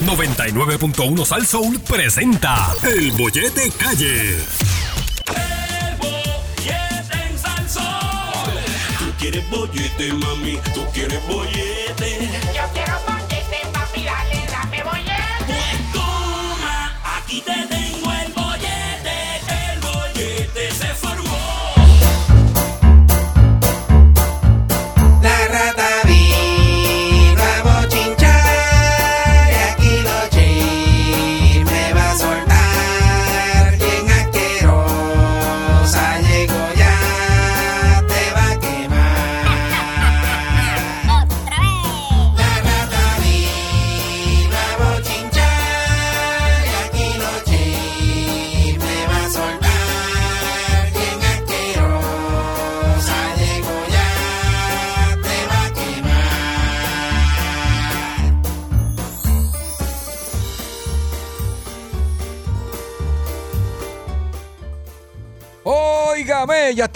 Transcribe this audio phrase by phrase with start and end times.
[0.00, 4.36] 99.1 Sal Soul presenta El Bollete Calle.
[5.26, 7.36] El bollete en.
[8.98, 12.30] Tú quieres bollete, mami, tú quieres bollete.
[12.54, 15.44] Yo quiero bollete, papi, dale, dame bollete.
[15.46, 17.87] Pues toma, aquí te tengo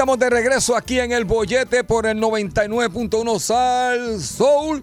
[0.02, 4.82] estamos de regreso aquí en el bollete por el 99.1 Sal Soul.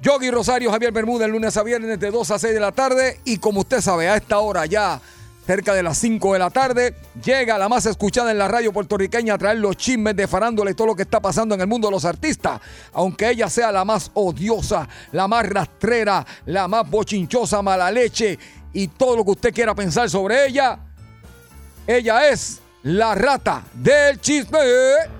[0.00, 3.18] Yogi Rosario, Javier Bermúdez, lunes a viernes de 2 a 6 de la tarde.
[3.24, 5.00] Y como usted sabe, a esta hora ya,
[5.44, 9.34] cerca de las 5 de la tarde, llega la más escuchada en la radio puertorriqueña
[9.34, 11.88] a traer los chismes de farándula y todo lo que está pasando en el mundo
[11.88, 12.60] de los artistas.
[12.92, 18.38] Aunque ella sea la más odiosa, la más rastrera, la más bochinchosa, mala leche
[18.72, 20.78] y todo lo que usted quiera pensar sobre ella,
[21.88, 24.58] ella es la rata del chisme.
[24.62, 25.10] Eh,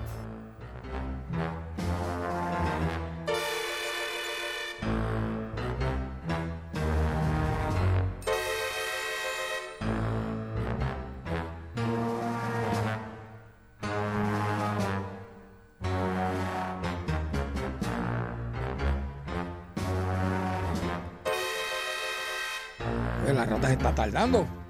[23.33, 24.64] La rata se está tardando.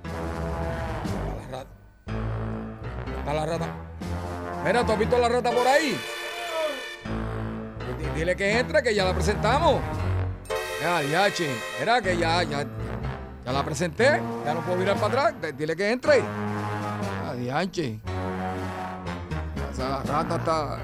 [3.35, 3.67] La rata.
[4.65, 5.97] Mira, ¿tú has visto la rata por ahí?
[7.99, 9.79] Di- Dile que entre, que ya la presentamos.
[10.81, 11.49] Ya, ya, che.
[11.79, 12.65] Mira que ya, ya,
[13.45, 14.21] ya la presenté.
[14.45, 15.41] Ya no puedo mirar para atrás.
[15.41, 16.19] D- Dile que entre.
[16.21, 17.99] Ya, dianche.
[19.71, 20.77] Esa rata está.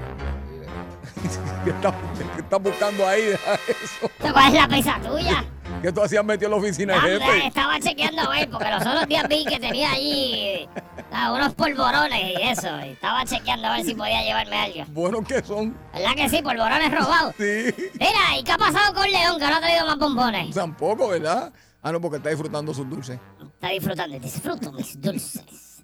[1.64, 1.94] ¿Qué está,
[2.38, 3.22] está buscando ahí?
[3.22, 4.10] Deja eso.
[4.32, 5.44] ¿Cuál es la prisa tuya?
[5.80, 7.46] ¿Qué tú hacías metido en la oficina jefe?
[7.46, 10.68] estaba chequeando a ver, porque los otros días vi que tenía allí
[11.12, 12.68] ah, unos polvorones y eso.
[12.84, 14.84] Y estaba chequeando a ver si podía llevarme algo.
[14.88, 15.76] Buenos que son.
[15.92, 16.42] ¿Verdad que sí?
[16.42, 17.34] Polvorones robados.
[17.38, 17.74] Sí.
[17.94, 20.54] Mira, ¿y qué ha pasado con León que no ha traído más bombones?
[20.54, 21.52] Tampoco, ¿verdad?
[21.82, 23.18] Ah, no, porque está disfrutando sus dulces.
[23.54, 25.82] Está disfrutando, disfruto mis dulces.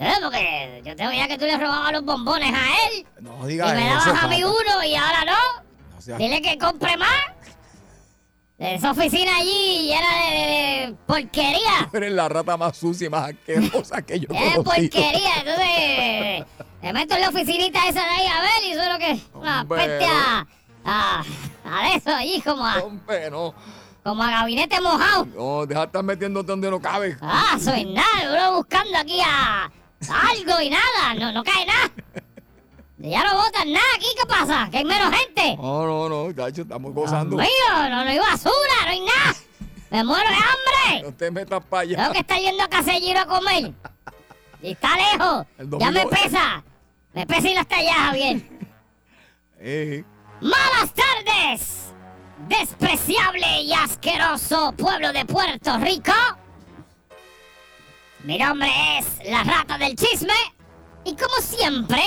[0.00, 0.12] ¿Eh?
[0.22, 3.06] Porque yo tengo ya que tú le robabas los bombones a él.
[3.20, 4.06] No Y digas me eso.
[4.06, 5.62] dabas a mí uno y ahora no.
[5.94, 7.10] No seas- Dile que compre más.
[8.58, 11.88] Esa oficina allí llena de, de- de porquería.
[11.90, 15.36] Tú eres la rata más sucia y más asquerosa que yo Es porquería.
[15.38, 16.46] Entonces,
[16.82, 19.20] me meto en la oficinita esa de ahí a ver y eso es lo que.
[19.38, 20.46] Una peste a,
[20.84, 21.24] a,
[21.64, 23.54] a eso allí, como a, Hombre, no.
[24.02, 25.26] como a gabinete mojado.
[25.26, 27.16] No, deja de estar metiéndote donde no cabe.
[27.20, 28.32] Ah, soy nada.
[28.32, 31.14] Uno buscando aquí a, a algo y nada.
[31.16, 31.90] No, no cae nada.
[32.98, 34.06] Ya no votan nada aquí.
[34.20, 34.68] ¿Qué pasa?
[34.70, 35.56] Que hay menos gente.
[35.56, 37.36] No, no, no, tacho, estamos gozando.
[37.36, 37.46] mío,
[37.90, 39.34] no, no hay basura, no hay nada.
[39.90, 41.02] Me muero de hambre.
[41.02, 41.96] No te metas para allá.
[41.96, 43.72] Tengo que estar yendo a Casellero a comer.
[44.62, 45.46] Y está lejos.
[45.78, 46.64] Ya me pesa.
[47.12, 48.42] Me pesa ir hasta allá, Javier.
[49.60, 50.04] Eh,
[50.40, 51.92] Malas tardes.
[52.46, 56.12] Despreciable y asqueroso pueblo de Puerto Rico.
[58.22, 60.32] Mi nombre es la rata del chisme.
[61.04, 62.02] Y como siempre,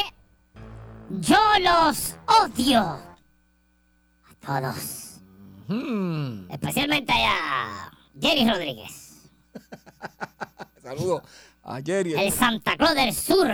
[1.19, 2.79] yo los odio.
[2.81, 5.19] A todos.
[5.67, 9.29] hmm, Especialmente a Jerry Rodríguez.
[10.83, 11.21] Saludos
[11.63, 13.49] a Jerry, el, Santa Claus del Sur.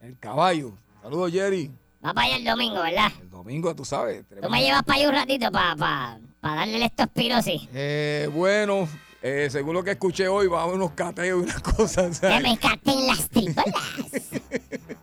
[0.00, 0.72] el caballo.
[1.02, 1.70] Saludos, Jerry.
[2.04, 3.12] Va para allá el domingo, ¿verdad?
[3.20, 4.24] El domingo, tú sabes.
[4.40, 7.68] Tú me llevas para allá un ratito para pa, pa darle leptospirosis.
[7.72, 8.88] Eh, bueno,
[9.22, 12.20] eh, según lo que escuché hoy, va a haber unos cateos y unas cosas.
[12.20, 12.42] Que ¿sabes?
[12.42, 13.64] me caten las tribolas.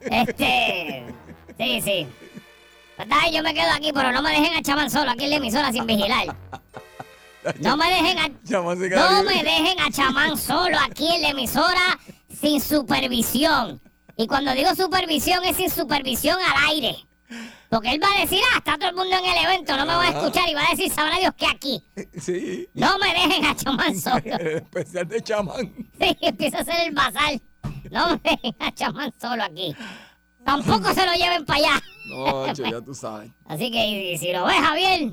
[0.00, 1.04] este.
[1.58, 2.06] Sí, sí.
[2.96, 5.36] Pues, yo me quedo aquí, pero no me dejen a chamán solo aquí en la
[5.36, 6.34] emisora sin vigilar.
[7.60, 8.28] No me dejen a.
[8.28, 11.98] No me dejen a chamán solo aquí en la emisora
[12.28, 13.80] sin supervisión.
[14.16, 16.96] Y cuando digo supervisión es sin supervisión al aire.
[17.68, 19.94] Porque él va a decir, ah, está todo el mundo en el evento, no me
[19.94, 21.82] va a escuchar y va a decir, sabrá Dios que aquí.
[22.20, 22.68] Sí.
[22.74, 24.22] No me dejen a chamán solo.
[24.24, 25.74] El especial de chamán.
[25.98, 27.40] Sí, empieza a hacer el bazar.
[27.90, 29.74] No me dejen a chamán solo aquí.
[30.44, 31.82] Tampoco se lo lleven para allá.
[32.08, 33.30] No, che, ya tú sabes.
[33.46, 35.10] Así que y si lo ves, Javier,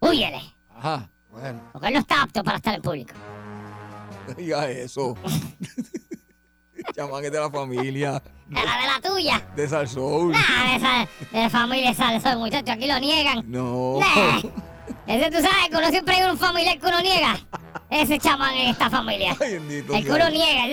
[0.00, 0.40] huyele.
[0.74, 1.08] Ajá.
[1.30, 3.14] Bueno, Porque él no está apto para estar en público.
[4.36, 5.14] diga eso.
[6.94, 9.46] Chamán es de la familia, Era de la tuya.
[9.56, 10.32] de Salsoul.
[10.32, 13.42] Nah, de de la familia Salsón, muchachos, aquí lo niegan.
[13.50, 13.98] No.
[14.00, 14.40] Nah.
[15.06, 17.38] Ese tú sabes que uno siempre hay un familiar que uno niega.
[17.90, 19.36] Ese chamán en esta familia.
[19.40, 20.66] Ay, bendito El que uno niega.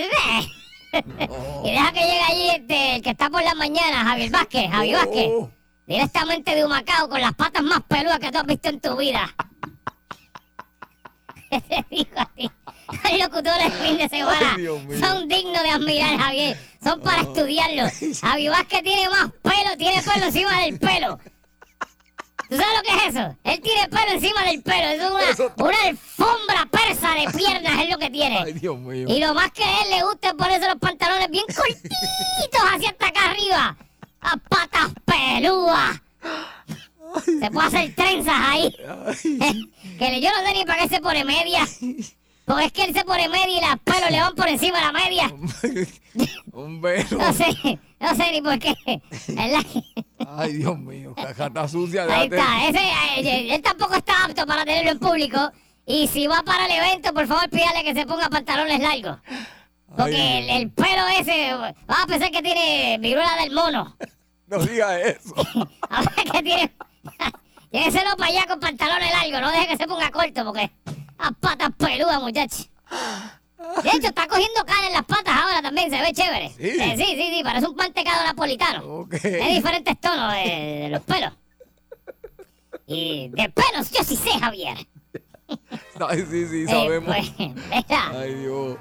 [1.64, 4.96] Y deja que llegue allí este, el que está por la mañana, Javier Vázquez, Javier
[4.96, 5.28] Vázquez.
[5.30, 5.50] Oh,
[5.86, 9.34] Directamente de Humacao, con las patas más peludas que tú has visto en tu vida.
[11.50, 12.50] Ese dijo así.
[13.10, 14.66] Los locutores de fin de semana Ay,
[15.00, 16.58] son dignos de admirar, Javier.
[16.82, 17.92] Son para estudiarlos.
[18.20, 21.18] Javier Vázquez tiene más pelo, tiene pelo encima del pelo.
[22.54, 23.36] ¿Tú sabes lo que es eso?
[23.44, 24.88] Él tiene pelo encima del pelo.
[24.88, 28.38] Eso es Eso- una, una alfombra persa de piernas, es lo que tiene.
[28.44, 29.06] Ay, Dios mío.
[29.08, 32.90] Y lo más que a él le gusta es ponerse los pantalones bien cortitos hacia
[32.90, 33.76] hasta acá arriba.
[34.20, 36.00] A patas pelúas.
[37.24, 38.70] Se puede hacer trenzas ahí.
[39.98, 41.66] que yo no sé ni para qué se pone media.
[42.46, 44.84] Porque es que él se pone media y las pelos le van por encima de
[44.84, 45.32] la media.
[46.52, 47.16] Un beso.
[47.18, 48.74] No sé, no sé ni por qué.
[49.28, 49.64] ¿Verdad?
[50.36, 51.14] Ay, Dios mío.
[51.14, 52.02] Caja está sucia.
[52.04, 52.36] Ahí déjate.
[52.36, 52.68] está.
[52.68, 55.38] Ese, eh, él tampoco está apto para tenerlo en público.
[55.86, 59.18] Y si va para el evento, por favor, pídale que se ponga pantalones largos.
[59.96, 63.96] Porque Ay, el, el pelo ese, va a pensar que tiene viruela del mono.
[64.46, 65.34] No diga eso.
[65.88, 66.72] A ver que tiene.
[67.70, 70.70] Lléveselo para allá con pantalones largos, no deje que se ponga corto, porque.
[71.18, 72.68] Las patas peludas, muchachos.
[73.82, 76.48] De hecho, está cogiendo cara en las patas ahora también, se ve chévere.
[76.50, 76.68] Sí.
[76.80, 78.84] Eh, sí, sí, sí, parece un mantecado napolitano.
[79.00, 79.14] Ok.
[79.24, 80.40] Hay diferentes tonos de,
[80.82, 81.32] de los pelos.
[82.86, 84.76] Y de pelos yo sí sé, Javier.
[86.08, 87.14] Ay, sí, sí, Eh, sabemos.
[87.14, 88.76] pues, mira, Ay, Dios.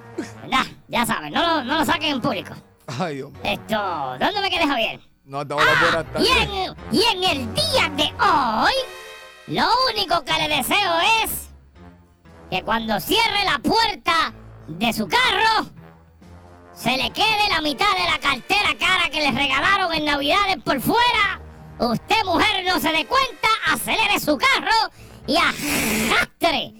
[0.50, 2.54] ya, ya saben, no lo, no lo saquen en público.
[2.88, 3.42] Ay, Dios mío.
[3.44, 5.00] Esto, ¿dónde me quedé, Javier?
[5.26, 8.74] No, hasta ahora buenas Y en, y en el día de hoy,
[9.48, 11.50] lo único que le deseo es
[12.50, 14.34] que cuando cierre la puerta
[14.80, 15.70] de su carro,
[16.74, 20.82] se le quede la mitad de la cartera cara que le regalaron en Navidades por
[20.82, 21.40] fuera.
[21.80, 24.92] Usted, mujer, no se dé cuenta, acelere su carro
[25.28, 26.74] y arrastre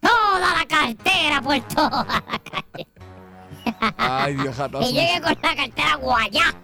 [0.00, 2.86] toda la cartera por toda la calle.
[3.98, 6.54] Ay, Dios, Y llegue con la cartera guayá.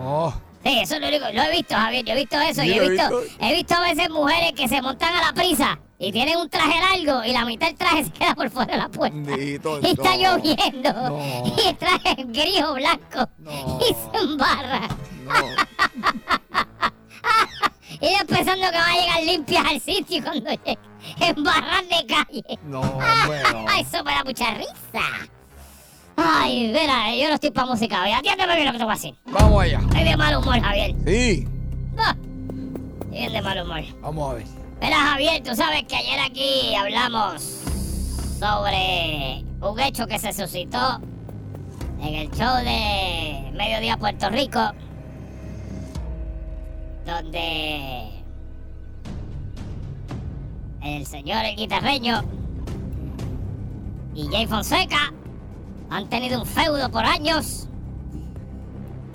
[0.00, 0.32] Oh,
[0.68, 1.24] Sí, eso es lo único.
[1.32, 2.04] Lo he visto, Javier.
[2.04, 2.62] Yo he visto eso.
[2.62, 6.12] Y he visto, he visto a veces mujeres que se montan a la prisa y
[6.12, 8.88] tienen un traje largo y la mitad del traje se queda por fuera de la
[8.90, 9.16] puerta.
[9.38, 10.36] Y está no.
[10.36, 10.92] lloviendo.
[10.92, 11.54] No.
[11.56, 13.30] Y el traje es gris o blanco.
[13.38, 13.80] No.
[13.80, 14.88] Y se embarra.
[18.00, 20.78] Y ella pensando que va a llegar limpia al sitio cuando llegue.
[21.20, 22.58] Embarrar de calle.
[22.62, 23.64] No, hombre, no.
[23.68, 25.28] Ay, eso me da mucha risa.
[26.20, 28.10] Ay, mira, yo no estoy para música hoy.
[28.12, 29.14] Atiéndeme bien lo que te voy a decir.
[29.26, 29.78] Vamos allá.
[29.78, 30.94] Estoy de mal humor, Javier.
[31.06, 31.46] Sí,
[31.96, 32.14] Ah,
[33.10, 33.82] bien de mal humor.
[34.00, 34.44] vamos a ver.
[34.80, 37.42] Mira, Javier, tú sabes que ayer aquí hablamos
[38.38, 41.00] sobre un hecho que se suscitó
[42.00, 44.60] en el show de Mediodía Puerto Rico,
[47.06, 48.10] donde
[50.82, 52.22] el señor el guitarreño
[54.14, 55.12] y Jay Fonseca
[55.90, 57.68] han tenido un feudo por años.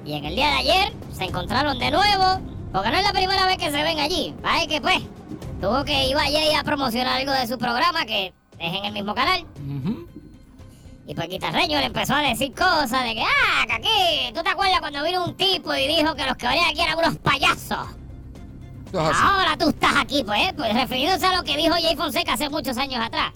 [0.05, 2.39] Y en el día de ayer se encontraron de nuevo,
[2.71, 4.35] porque no es la primera vez que se ven allí.
[4.41, 5.01] Parece que pues
[5.61, 6.15] tuvo que ir
[6.57, 9.45] a promocionar algo de su programa que es en el mismo canal.
[11.05, 14.49] Y pues Guitarreño le empezó a decir cosas de que, ah, que aquí, ¿tú te
[14.49, 17.87] acuerdas cuando vino un tipo y dijo que los que venían aquí eran unos payasos?
[18.87, 19.21] Así.
[19.23, 22.77] Ahora tú estás aquí, pues, pues refiriéndose a lo que dijo Jay Fonseca hace muchos
[22.77, 23.31] años atrás.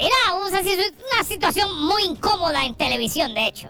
[0.00, 3.68] Mira, una, situ- una situación muy incómoda en televisión, de hecho.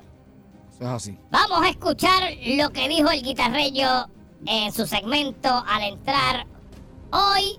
[0.74, 1.18] Eso es así.
[1.30, 2.22] Vamos a escuchar
[2.58, 4.06] lo que dijo el guitarreño
[4.46, 6.46] en su segmento al entrar
[7.12, 7.58] hoy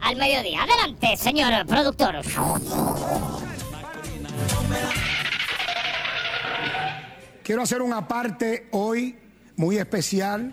[0.00, 0.62] al mediodía.
[0.62, 2.16] Adelante, señor productor.
[7.42, 9.16] Quiero hacer una parte hoy
[9.56, 10.52] muy especial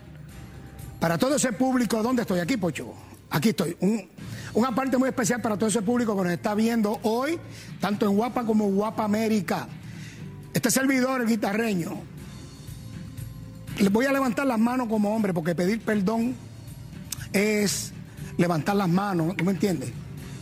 [1.00, 2.04] para todo ese público.
[2.04, 2.40] ¿Dónde estoy?
[2.40, 2.94] Aquí, Pocho.
[3.32, 3.76] Aquí estoy.
[3.80, 4.10] Un-
[4.54, 7.40] una parte muy especial para todo ese público que nos está viendo hoy,
[7.80, 9.68] tanto en Guapa como Guapa América.
[10.54, 11.94] Este servidor, el guitarreño,
[13.80, 16.36] les voy a levantar las manos como hombre, porque pedir perdón
[17.32, 17.92] es
[18.38, 19.92] levantar las manos, ¿tú me entiendes?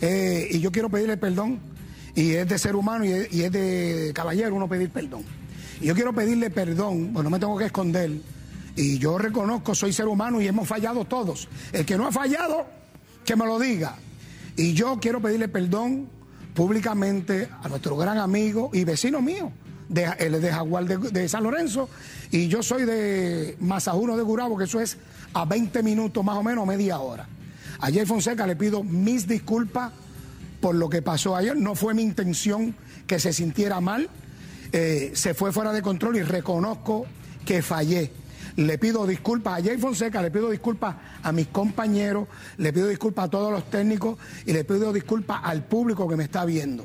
[0.02, 1.58] Eh, y yo quiero pedirle perdón,
[2.14, 5.24] y es de ser humano y es, y es de caballero uno pedir perdón.
[5.80, 8.10] Y yo quiero pedirle perdón, pues no me tengo que esconder,
[8.76, 11.48] y yo reconozco, soy ser humano y hemos fallado todos.
[11.72, 12.66] El que no ha fallado,
[13.24, 13.96] que me lo diga.
[14.56, 16.08] Y yo quiero pedirle perdón
[16.54, 19.50] públicamente a nuestro gran amigo y vecino mío,
[19.88, 21.88] de, de Jaguar de, San Lorenzo,
[22.30, 24.98] y yo soy de Mazajuno de Gurabo, que eso es
[25.32, 27.26] a 20 minutos más o menos, media hora.
[27.80, 29.92] A Jay Fonseca le pido mis disculpas
[30.60, 31.56] por lo que pasó ayer.
[31.56, 32.76] No fue mi intención
[33.06, 34.08] que se sintiera mal.
[34.72, 37.06] Eh, se fue fuera de control y reconozco
[37.44, 38.12] que fallé.
[38.56, 42.28] Le pido disculpas a Jay Fonseca, le pido disculpas a mis compañeros,
[42.58, 46.24] le pido disculpas a todos los técnicos y le pido disculpas al público que me
[46.24, 46.84] está viendo.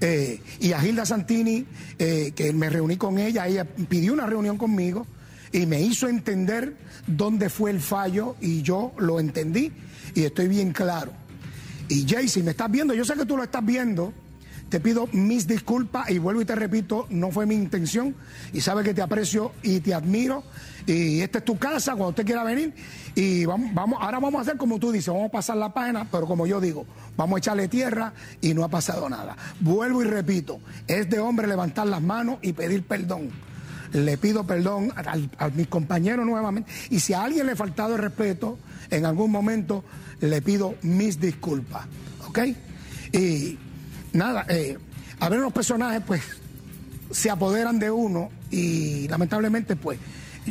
[0.00, 1.64] Eh, y a Gilda Santini,
[1.98, 5.06] eh, que me reuní con ella, ella pidió una reunión conmigo
[5.52, 9.72] y me hizo entender dónde fue el fallo y yo lo entendí
[10.14, 11.12] y estoy bien claro.
[11.88, 14.12] Y Jay, si me estás viendo, yo sé que tú lo estás viendo,
[14.70, 18.14] te pido mis disculpas y vuelvo y te repito, no fue mi intención
[18.52, 20.42] y sabes que te aprecio y te admiro
[20.86, 22.74] y esta es tu casa cuando usted quiera venir
[23.14, 26.06] y vamos, vamos, ahora vamos a hacer como tú dices, vamos a pasar la página,
[26.10, 26.86] pero como yo digo,
[27.16, 29.36] vamos a echarle tierra y no ha pasado nada.
[29.60, 33.30] Vuelvo y repito, es de hombre levantar las manos y pedir perdón.
[33.92, 37.94] Le pido perdón a, a mis compañeros nuevamente y si a alguien le he faltado
[37.94, 38.58] el respeto
[38.90, 39.84] en algún momento,
[40.20, 41.86] le pido mis disculpas,
[42.28, 42.38] ¿ok?
[43.12, 43.58] Y
[44.12, 44.78] nada, eh,
[45.20, 46.22] a ver los personajes pues
[47.10, 49.98] se apoderan de uno y lamentablemente pues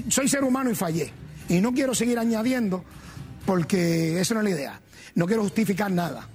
[0.10, 1.12] soy ser humano y fallé.
[1.50, 2.84] Y no quiero seguir añadiendo
[3.46, 4.82] porque esa no es la idea.
[5.16, 6.28] No quiero justificar nada.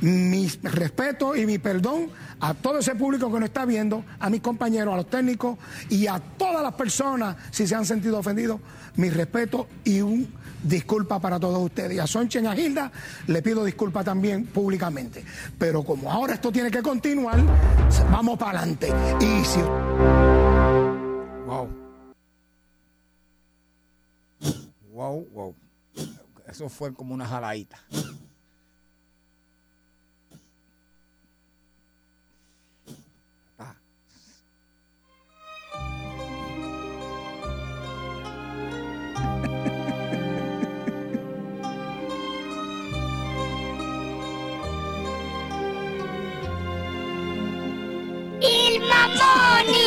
[0.00, 2.10] Mi respeto y mi perdón
[2.40, 5.56] a todo ese público que nos está viendo, a mis compañeros, a los técnicos
[5.88, 8.60] y a todas las personas, si se han sentido ofendidos,
[8.96, 10.28] mi respeto y un
[10.62, 11.94] disculpa para todos ustedes.
[11.94, 12.92] Y a Sonchen y a Gilda
[13.26, 15.24] le pido disculpas también públicamente.
[15.58, 17.42] Pero como ahora esto tiene que continuar,
[18.10, 18.92] vamos para adelante.
[19.20, 19.60] Y si
[21.46, 21.85] Wow.
[24.96, 25.54] Wow, wow.
[26.48, 27.78] Eso fue como una jaladita.
[33.58, 33.76] Ah.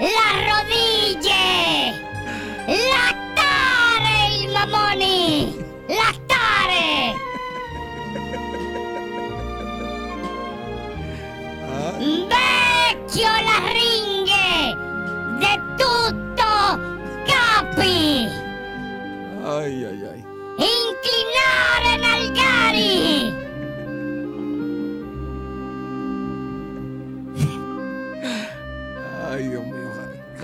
[0.00, 0.08] la
[0.48, 2.09] rodille!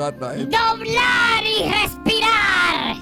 [0.08, 0.46] Eh.
[0.46, 2.96] Doblar y respirar.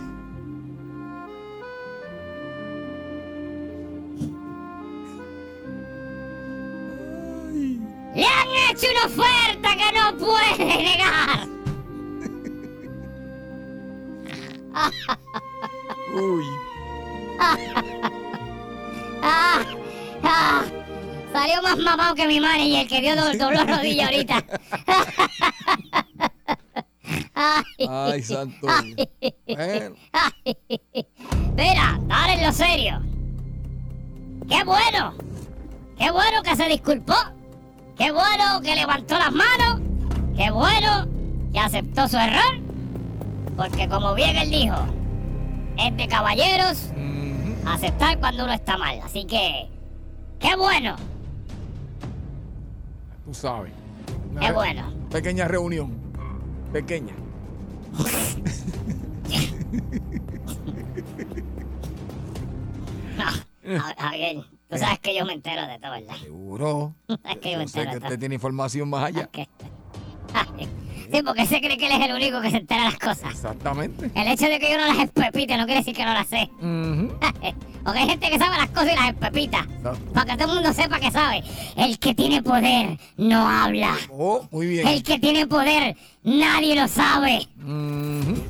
[8.15, 11.49] Le han hecho una oferta que no puede negar.
[16.15, 16.45] Uy.
[19.23, 19.61] Ah,
[20.23, 20.63] ah,
[21.33, 24.45] salió más mamado que mi manager que dio doble dobló rodilla ahorita.
[27.45, 28.67] Ay, Ay, santo.
[29.47, 29.95] Bueno,
[31.57, 33.01] Mira, dale en lo serio.
[34.49, 35.15] ¡Qué bueno!
[35.99, 37.15] ¡Qué bueno que se disculpó!
[37.97, 39.81] ¡Qué bueno que levantó las manos!
[40.37, 41.07] ¡Qué bueno
[41.53, 42.61] que aceptó su error!
[43.57, 44.77] Porque como bien él dijo,
[45.79, 46.91] es de caballeros
[47.67, 49.01] aceptar cuando uno está mal.
[49.01, 49.69] Así que,
[50.39, 50.97] ¡qué bueno!
[53.25, 53.73] tú sabes.
[54.31, 54.93] Una ¡Qué bueno!
[55.11, 55.93] Pequeña reunión.
[56.73, 57.15] Pequeña.
[63.17, 63.25] No,
[63.81, 66.17] Ja- Javier, tú sabes que yo me entero de todo, ¿verdad?
[66.17, 66.95] Seguro.
[67.25, 68.09] Es que yo me Yo sé entero que de todo.
[68.09, 69.27] usted tiene información más allá.
[69.27, 69.49] Que-
[70.35, 70.69] Ay,
[71.15, 73.31] Sí, porque se cree que él es el único que se entera las cosas.
[73.31, 74.11] Exactamente.
[74.17, 76.51] El hecho de que yo no las espepite no quiere decir que no las sé.
[76.59, 77.17] Ujú.
[77.85, 79.59] Porque hay gente que sabe las cosas y las espepita.
[79.59, 80.13] Exacto.
[80.13, 81.45] Para que todo el mundo sepa que sabe.
[81.77, 83.95] El que tiene poder no habla.
[84.11, 84.89] Oh, muy bien.
[84.89, 85.95] El que tiene poder
[86.25, 87.47] nadie lo sabe.
[87.63, 88.43] Ujú.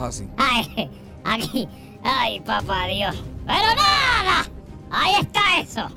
[0.00, 0.26] Así.
[0.38, 0.90] Ay,
[1.24, 1.68] aquí.
[2.02, 3.14] Ay, papá Dios.
[3.46, 4.48] Pero nada.
[4.90, 5.88] Ahí está eso.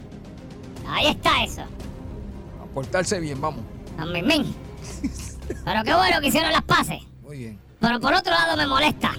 [0.87, 1.61] Ahí está eso.
[1.61, 3.63] A portarse bien, vamos.
[3.97, 4.53] A mí, min.
[5.63, 6.99] Pero qué bueno que hicieron las paces.
[7.21, 7.59] Muy bien.
[7.79, 9.11] Pero por otro lado me molesta.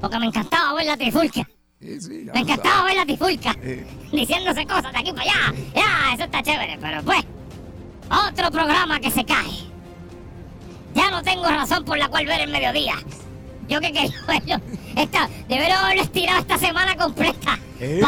[0.00, 1.46] Porque me encantaba ver la trifulca.
[1.80, 3.54] Sí, sí, ya Me encantaba ver la trifulca.
[4.12, 5.54] Diciéndose cosas de aquí para allá.
[5.74, 6.78] Ya, eso está chévere.
[6.80, 7.24] Pero pues,
[8.28, 9.68] otro programa que se cae.
[10.94, 12.94] Ya no tengo razón por la cual ver el mediodía.
[13.68, 14.60] Yo que quería verlo.
[14.96, 17.58] Esta, debería haberlo estirado esta semana completa.
[17.78, 18.00] Eh.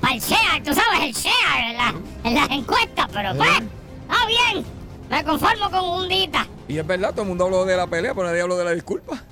[0.00, 1.94] Para el share, tú sabes, el share en, la-
[2.24, 3.06] en las encuestas.
[3.12, 3.68] Pero pues, Eh.
[4.10, 4.64] está bien.
[5.10, 6.46] Me conformo con un dita.
[6.68, 8.70] Y es verdad, todo el mundo habló de la pelea, pero nadie habló de la
[8.70, 9.22] disculpa.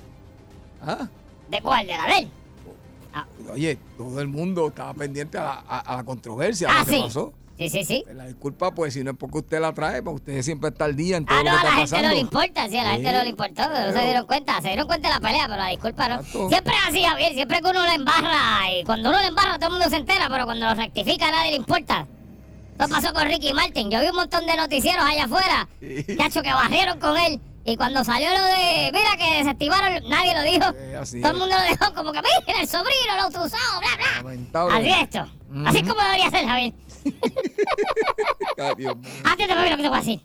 [0.85, 1.07] Ah,
[1.49, 1.87] ¿De cuál?
[1.87, 2.29] ¿De la de él?
[3.51, 6.85] oye, todo el mundo estaba pendiente a la, a- a la controversia, a Ah, lo
[6.85, 7.01] que sí.
[7.01, 7.33] pasó.
[7.57, 8.05] Sí, sí, sí.
[8.13, 10.95] La disculpa, pues, si no es porque usted la trae, pues usted siempre está al
[10.95, 12.15] día en todo Ah, lo no, que a la está gente no pasando.
[12.15, 14.87] le importa, sí, a la gente no le importó, no se dieron cuenta, se dieron
[14.87, 16.15] cuenta de la pelea, pero la disculpa no.
[16.15, 16.49] Exacto.
[16.49, 19.67] Siempre es así, Javier, siempre que uno le embarra, y cuando uno le embarra todo
[19.67, 22.05] el mundo se entera, pero cuando lo rectifica a nadie le importa.
[22.79, 25.67] Eso pasó con Ricky Martin, yo vi un montón de noticieros allá afuera,
[26.17, 30.41] cacho, que barrieron con él, y cuando salió lo de, mira, que desactivaron, nadie lo
[30.43, 30.65] dijo.
[30.77, 33.95] Eh, así todo el mundo lo dejó como que, mira, el sobrino lo usó, bla,
[33.97, 34.23] bla.
[34.23, 34.77] Lamentable.
[34.77, 35.27] Así es esto,
[35.65, 36.73] así es como debería ser, Javier.
[39.25, 40.21] Atiéndeme bien lo que te voy a decir.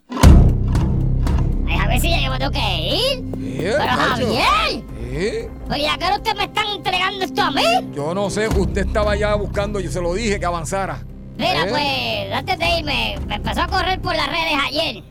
[1.66, 3.25] Ay, Javier, si ya yo me tengo que ir.
[3.58, 3.78] Pero.
[3.88, 4.84] Javier,
[5.16, 7.62] Eh, oye, ¿a qué hora ustedes me están entregando esto a mí?
[7.94, 11.02] Yo no sé, usted estaba ya buscando, yo se lo dije que avanzara.
[11.37, 15.03] Mira, Eh, pues, antes de irme, me empezó a correr por las redes ayer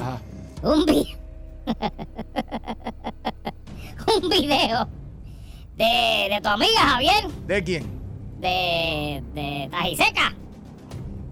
[0.00, 0.18] ah,
[0.62, 1.16] un vi...
[4.22, 4.88] un video
[5.76, 7.84] de, de tu amiga Javier, ¿De quién?
[8.40, 10.34] de, de Tajiseca.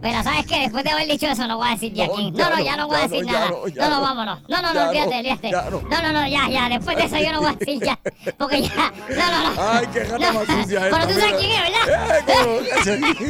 [0.02, 2.30] Pero sabes que después de haber dicho eso no voy a decir ya No, ya
[2.48, 3.48] No, no, ya no voy a decir no, nada.
[3.50, 4.00] no, No, ya no, no.
[4.00, 4.40] vámonos.
[4.48, 5.50] No, no, Ya no, olvídate, olvídate.
[5.50, 5.80] ya no.
[5.82, 6.68] No, no, no, ya, ya.
[6.68, 7.98] Después de eso yo no voy a decir ya.
[8.38, 8.92] Porque ya.
[9.10, 9.62] No, no, no.
[9.72, 12.24] Ay, qué gata más sucia Pero tú sabes quién es, ¿verdad?
[12.28, 13.20] Eh.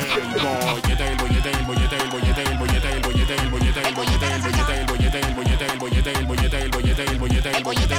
[0.00, 3.94] El bollete, el bollete, el bollete, el bollete, el bollete, el bollete, el bollete, el
[3.94, 7.94] bollete, el bollete, el bollete, el bollete, el bollete, el bollete, el bollete, el bollete.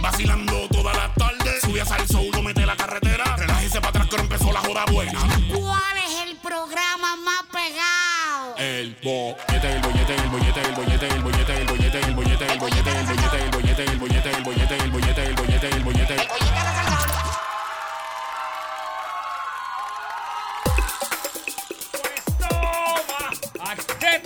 [0.00, 4.16] Vacilando toda la tarde, subí a salso, uno mete la carretera, relájese para atrás que
[4.16, 5.20] empezó la joda buena.
[9.02, 9.36] Pegado?
[9.36, 12.58] El bollete, el bollete, el bollete, el bollete, el bollete, el bollete, el bollete, el
[12.58, 16.16] bollete, el bollete, el bollete, el bollete, el bollete, el bollete, el bollete, el bollete.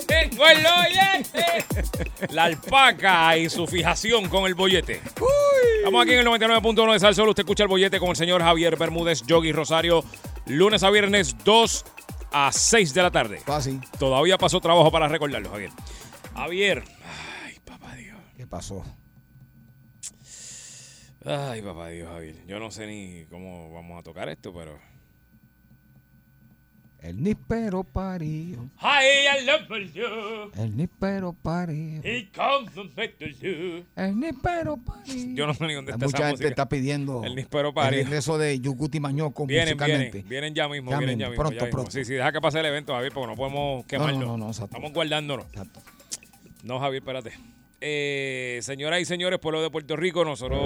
[0.07, 1.65] Tengo el bollete.
[2.31, 5.00] La alpaca y su fijación con el bollete.
[5.79, 7.29] Estamos aquí en el 99.1 de Salsol.
[7.31, 10.05] Usted escucha el bollete con el señor Javier Bermúdez, Yogi Rosario,
[10.47, 11.85] lunes a viernes 2
[12.33, 13.40] a 6 de la tarde.
[13.40, 13.81] Fácil.
[13.99, 15.71] Todavía pasó trabajo para recordarlo, Javier.
[16.35, 16.85] Javier.
[17.45, 18.19] Ay, papá Dios.
[18.37, 18.85] ¿Qué pasó?
[21.25, 22.47] Ay, papá Dios, Javier.
[22.47, 24.79] Yo no sé ni cómo vamos a tocar esto, pero.
[27.03, 28.69] El níspero parío.
[28.81, 30.51] Hi, I love you.
[30.63, 32.03] El níspero parío.
[32.05, 32.91] He comes from
[33.41, 33.85] you.
[33.97, 35.35] El níspero parío.
[35.35, 36.49] Yo no sé ni dónde está Mucha esa gente música.
[36.51, 38.01] está pidiendo El níspero parío.
[38.01, 40.11] el regreso de Yucuti Mañoco Vienen, musicalmente.
[40.19, 41.43] vienen, vienen ya mismo, Ya vienen ya mismo.
[41.43, 41.77] pronto, ya mismo.
[41.79, 41.91] pronto.
[41.91, 44.19] Sí, sí, deja que pase el evento, Javier, porque no podemos quemarlo.
[44.19, 44.77] no, no, exacto.
[44.77, 45.47] Estamos guardándonos.
[45.47, 45.81] Exacto.
[46.63, 47.33] No, Javier, espérate.
[47.81, 50.59] Eh, señoras y señores, pueblo de Puerto Rico, nosotros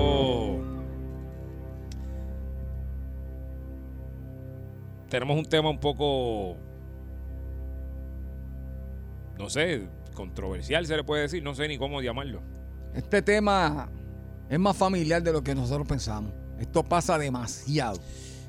[5.08, 6.56] tenemos un tema un poco,
[9.38, 12.40] no sé, controversial se le puede decir, no sé ni cómo llamarlo.
[12.94, 13.90] Este tema
[14.48, 16.32] es más familiar de lo que nosotros pensamos.
[16.58, 17.98] Esto pasa demasiado.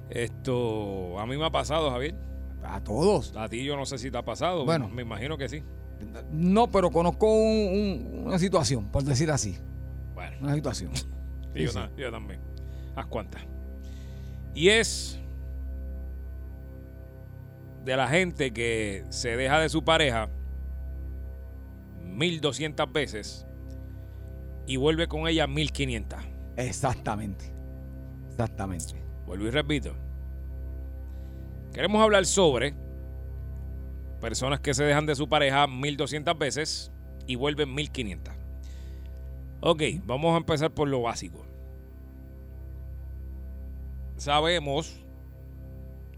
[0.10, 2.16] Esto a mí me ha pasado, Javier.
[2.64, 3.36] A todos.
[3.36, 4.66] A ti yo no sé si te ha pasado.
[4.66, 4.88] Bueno.
[4.90, 5.64] me imagino que sí.
[6.32, 9.58] No, pero conozco un- un- una situación, por decir así.
[10.14, 10.38] Bueno.
[10.42, 10.92] Una situación.
[11.56, 11.80] Sí, yo, sí.
[11.96, 12.42] yo también.
[12.98, 13.42] Haz cuantas.
[14.54, 15.18] Y es
[17.86, 20.30] de la gente que se deja de su pareja
[22.04, 23.46] 1200 veces
[24.66, 26.20] y vuelve con ella 1500.
[26.58, 27.54] Exactamente.
[28.32, 28.96] Exactamente.
[29.28, 29.96] Vuelvo y repito.
[31.74, 32.74] Queremos hablar sobre
[34.20, 36.92] personas que se dejan de su pareja 1200 veces
[37.28, 38.34] y vuelven 1500.
[39.62, 41.46] Ok, vamos a empezar por lo básico.
[44.18, 45.05] Sabemos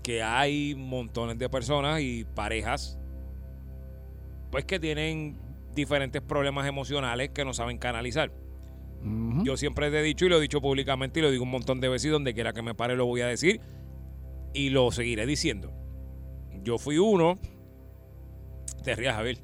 [0.07, 2.97] que hay montones de personas y parejas
[4.49, 5.37] pues que tienen
[5.75, 8.31] diferentes problemas emocionales que no saben canalizar.
[9.43, 11.81] Yo siempre te he dicho y lo he dicho públicamente y lo digo un montón
[11.81, 13.59] de veces y donde quiera que me pare lo voy a decir
[14.53, 15.73] y lo seguiré diciendo.
[16.63, 17.37] Yo fui uno.
[18.85, 19.39] Te rías, Javier.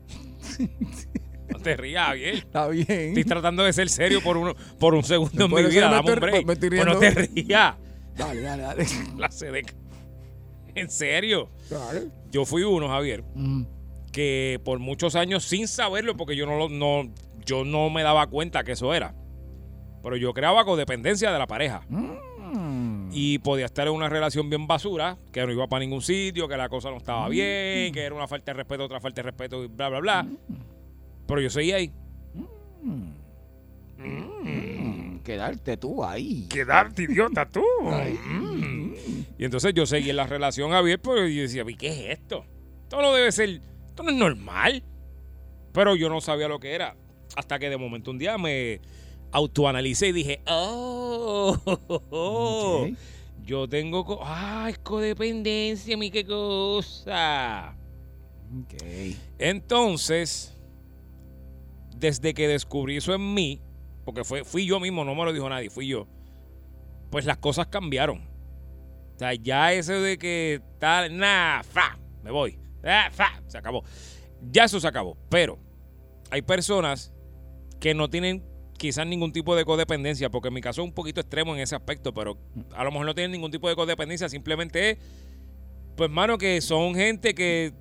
[1.49, 2.36] No te rías, Javier.
[2.36, 2.86] Está bien.
[2.89, 5.89] Estoy tratando de ser serio por, uno, por un segundo en mi vida.
[5.89, 6.45] me Dame un break.
[6.45, 7.76] Pues no te rías.
[8.15, 8.86] Dale, dale, dale.
[9.17, 9.83] La de...
[10.82, 11.50] En serio.
[12.32, 13.64] Yo fui uno, Javier, Mm.
[14.12, 17.12] que por muchos años, sin saberlo, porque yo no, lo- no,
[17.46, 19.16] yo no me daba cuenta que eso era.
[20.02, 21.86] Pero yo creaba codependencia de la pareja.
[21.90, 23.10] Mm.
[23.16, 26.58] Y podía estar en una relación bien basura, que no iba para ningún sitio, que
[26.58, 29.64] la cosa no estaba bien, que era una falta de respeto, otra falta de respeto,
[29.64, 30.28] y bla, bla, bla.
[31.28, 31.92] Pero yo seguía ahí.
[35.24, 36.48] Quedarte tú ahí.
[36.50, 37.64] Quedarte idiota tú.
[37.82, 38.94] Mm.
[39.38, 42.46] Y entonces yo seguí en la relación Javier, pero yo decía, "¿Y ¿qué es esto?
[42.84, 44.84] Esto no debe ser, esto no es normal.
[45.72, 46.96] Pero yo no sabía lo que era.
[47.36, 48.80] Hasta que de momento un día me
[49.32, 51.58] autoanalicé y dije, oh,
[53.44, 54.06] yo tengo...
[54.06, 57.76] co- Ah, es codependencia, mi qué cosa.
[59.40, 60.54] Entonces,
[61.98, 63.62] desde que descubrí eso en mí,
[64.04, 66.08] porque fue, fui yo mismo, no me lo dijo nadie, fui yo,
[67.10, 68.28] pues las cosas cambiaron.
[69.16, 73.84] O sea, ya eso de que tal, nada, fa, me voy, ah, fa, se acabó.
[74.52, 75.18] Ya eso se acabó.
[75.30, 75.60] Pero
[76.32, 77.13] hay personas
[77.80, 78.44] que no tienen
[78.78, 81.76] quizás ningún tipo de codependencia, porque en mi caso es un poquito extremo en ese
[81.76, 82.38] aspecto, pero
[82.74, 84.98] a lo mejor no tienen ningún tipo de codependencia, simplemente es,
[85.96, 87.74] pues, mano, que son gente que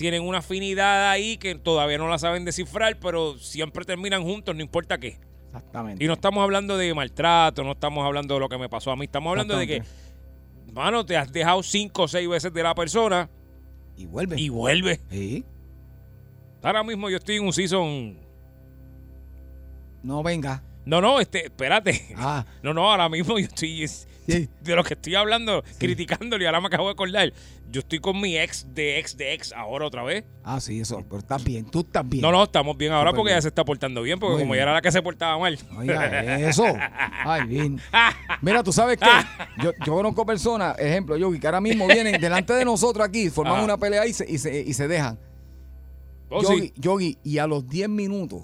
[0.00, 4.62] tienen una afinidad ahí que todavía no la saben descifrar, pero siempre terminan juntos, no
[4.62, 5.18] importa qué.
[5.46, 6.02] Exactamente.
[6.02, 8.96] Y no estamos hablando de maltrato, no estamos hablando de lo que me pasó a
[8.96, 9.82] mí, estamos hablando de que,
[10.72, 13.28] mano, te has dejado cinco o seis veces de la persona
[13.96, 14.40] Y vuelve.
[14.40, 15.00] y vuelve.
[15.10, 15.44] Sí.
[16.62, 18.18] Ahora mismo yo estoy en un season.
[20.02, 20.62] No venga.
[20.86, 22.14] No, no, este, espérate.
[22.16, 22.46] Ah.
[22.62, 23.86] No, no, ahora mismo yo estoy.
[24.26, 24.48] Sí.
[24.62, 27.32] De lo que estoy hablando, criticándolo y ahora me acabo de acordar.
[27.70, 30.24] Yo estoy con mi ex de ex de ex ahora otra vez.
[30.42, 31.04] Ah, sí, eso.
[31.08, 31.70] Pero estás bien.
[31.70, 32.20] Tú estás bien.
[32.22, 33.36] No, no, estamos bien ahora Súper porque bien.
[33.36, 34.62] ella se está portando bien, porque Muy como bien.
[34.62, 35.56] ella era la que se portaba mal.
[35.76, 36.64] Oiga, eso.
[37.24, 37.80] Ay, bien.
[38.42, 39.06] Mira, tú sabes qué.
[39.62, 43.54] Yo, yo conozco personas, ejemplo, Yogi, que ahora mismo vienen delante de nosotros aquí, forman
[43.54, 43.64] Ajá.
[43.64, 45.16] una pelea y se, y se, y se dejan.
[46.28, 46.72] Oh, Yogi, sí.
[46.76, 48.42] Yogi, y a los 10 minutos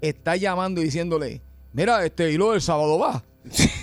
[0.00, 3.24] está llamando y diciéndole, mira, este hilo del sábado va.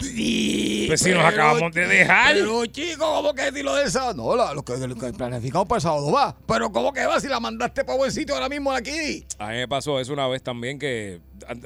[0.00, 2.34] Sí, Pues si nos acabamos de dejar.
[2.34, 4.14] Pero chico, ¿cómo que el hilo del sábado?
[4.14, 6.36] No, la- lo, que, lo que planificamos para el sábado va.
[6.46, 9.24] Pero ¿cómo que va si la mandaste para buen sitio ahora mismo aquí?
[9.38, 11.20] A mí me pasó eso una vez también que...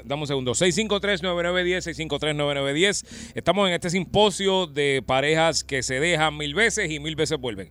[0.04, 0.52] Dame un segundo.
[0.52, 3.04] 653-9910, 653-9910.
[3.34, 7.70] Estamos en este simposio de parejas que se dejan mil veces y mil veces vuelven.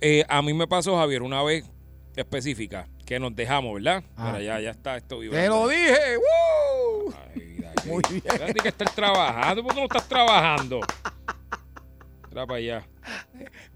[0.00, 1.64] Eh, a mí me pasó, Javier, una vez
[2.16, 4.02] específica, que nos dejamos, ¿verdad?
[4.16, 4.32] Ah.
[4.38, 5.62] Mira, ya, ya está esto Te vibrando.
[5.64, 6.16] lo dije.
[6.16, 7.14] ¡Woo!
[7.34, 7.51] Ay.
[7.86, 8.22] Muy bien.
[8.22, 9.62] Tienes que estar trabajando.
[9.62, 10.80] ¿Por qué no estás trabajando?
[12.28, 12.86] Mira para allá.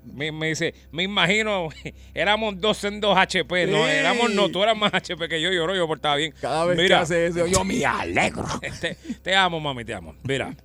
[0.05, 1.69] Me, me dice, me imagino,
[2.15, 3.67] éramos dos en dos HP.
[3.67, 6.33] No, éramos no, tú eras más HP que yo, yo yo portaba bien.
[6.41, 8.45] Cada vez Mira, que hace eso, yo me alegro.
[8.81, 10.15] te, te amo, mami, te amo.
[10.23, 10.57] Mira.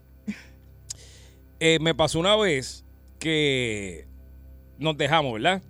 [1.59, 2.85] Eh, me pasó una vez
[3.19, 4.07] que
[4.77, 5.61] nos dejamos, ¿verdad?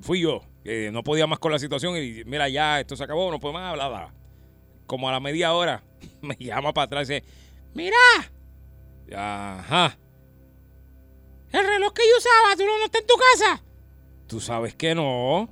[0.00, 0.42] Fui yo.
[0.64, 3.52] que no podía más con la situación y mira, ya esto se acabó, no puedo
[3.52, 4.14] más, bla, bla.
[4.86, 5.84] Como a la media hora
[6.22, 7.24] me llama para atrás y dice,
[7.74, 7.96] mira.
[9.14, 9.98] Ajá.
[11.52, 13.62] El reloj que yo usaba, tú no, no está en tu casa.
[14.28, 15.48] Tú sabes que no.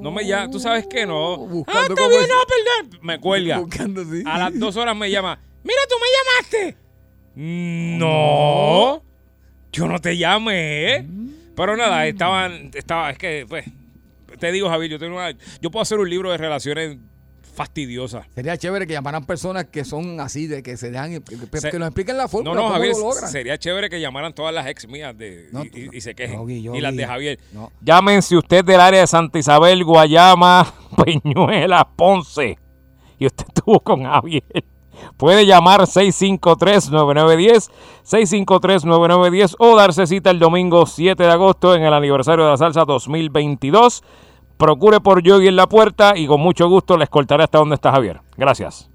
[0.00, 1.34] No me llama, tú sabes que no.
[1.34, 3.00] Ah, Buscando está bien, no, perdón.
[3.02, 3.58] Me cuelga.
[3.58, 4.22] Buscando, sí.
[4.24, 5.40] A las dos horas me llama.
[5.64, 6.06] Mira, tú me
[6.62, 6.76] llamaste.
[7.34, 9.02] No.
[9.72, 11.04] Yo no te llamé.
[11.56, 13.64] Pero nada, estaban, estaba, es que, pues,
[14.38, 16.98] te digo, Javier, yo tengo una, yo puedo hacer un libro de relaciones
[17.60, 18.26] fastidiosas.
[18.34, 21.20] Sería chévere que llamaran personas que son así, de que se dejan, que,
[21.50, 23.30] que- Se- que nos expliquen la No, fórmula, no, cómo Javier, lo logran.
[23.30, 26.14] sería chévere que llamaran todas las ex mías de, No, y, y- no, y se
[26.14, 26.38] quejen.
[26.38, 27.38] Yogi, y las de Javier.
[27.52, 27.70] No.
[27.82, 30.72] Llámense usted del área de Santa Isabel, Guayama,
[31.04, 32.58] Peñuela, Ponce.
[33.18, 34.42] Y usted estuvo con Javier.
[35.16, 37.70] Puede llamar 653-9910,
[38.04, 42.84] 653-9910 o darse cita el domingo 7 de agosto en el aniversario de la salsa
[42.84, 44.02] 2022.
[44.60, 47.90] Procure por Yogi en la puerta y con mucho gusto le escoltaré hasta donde está
[47.92, 48.20] Javier.
[48.36, 48.90] Gracias.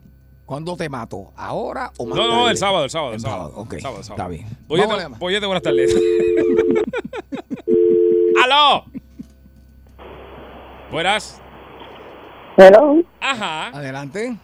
[0.46, 1.32] ¿Cuándo te mato?
[1.36, 2.52] ¿Ahora o más No, no, tarde?
[2.52, 3.50] el sábado, el sábado, el El sábado.
[3.50, 4.24] sábado, ok, Sábado, sábado.
[4.24, 5.18] está bien.
[5.18, 5.96] Boyete, buenas tardes.
[8.44, 8.86] ¡Aló!
[10.92, 11.42] Buenas.
[12.58, 13.02] Hello.
[13.20, 13.70] Ajá.
[13.70, 14.38] Adelante.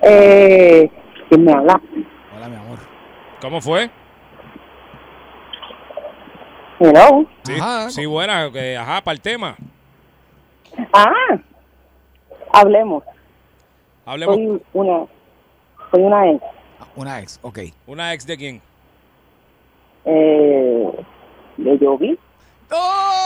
[0.00, 0.90] Eh,
[1.28, 1.78] ¿Quién me habla?
[2.34, 2.78] Hola, mi amor.
[3.42, 3.90] ¿Cómo fue?
[6.80, 7.26] Hello.
[7.44, 7.90] Sí, Ajá.
[7.90, 8.50] sí buena.
[8.50, 9.54] que- ajá, para el tema.
[10.92, 11.38] Ah,
[12.52, 13.04] hablemos.
[14.04, 14.34] Hablemos.
[14.36, 15.06] Soy una,
[15.90, 16.42] soy una ex.
[16.80, 17.58] Ah, Una ex, ok.
[17.86, 18.62] ¿Una ex de quién?
[20.04, 21.04] Eh,
[21.56, 22.18] de Yogi.
[22.70, 23.21] Hablemos.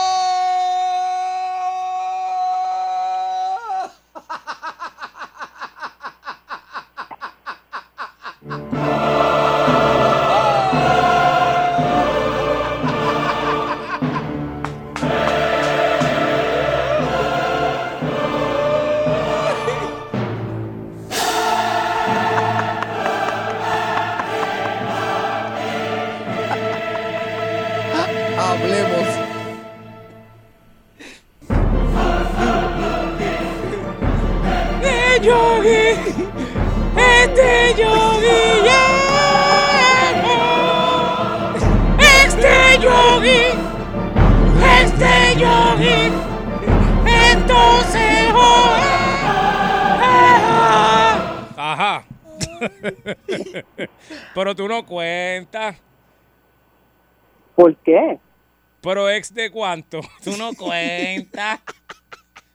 [59.47, 60.01] De cuánto?
[60.23, 61.59] Tú no cuentas.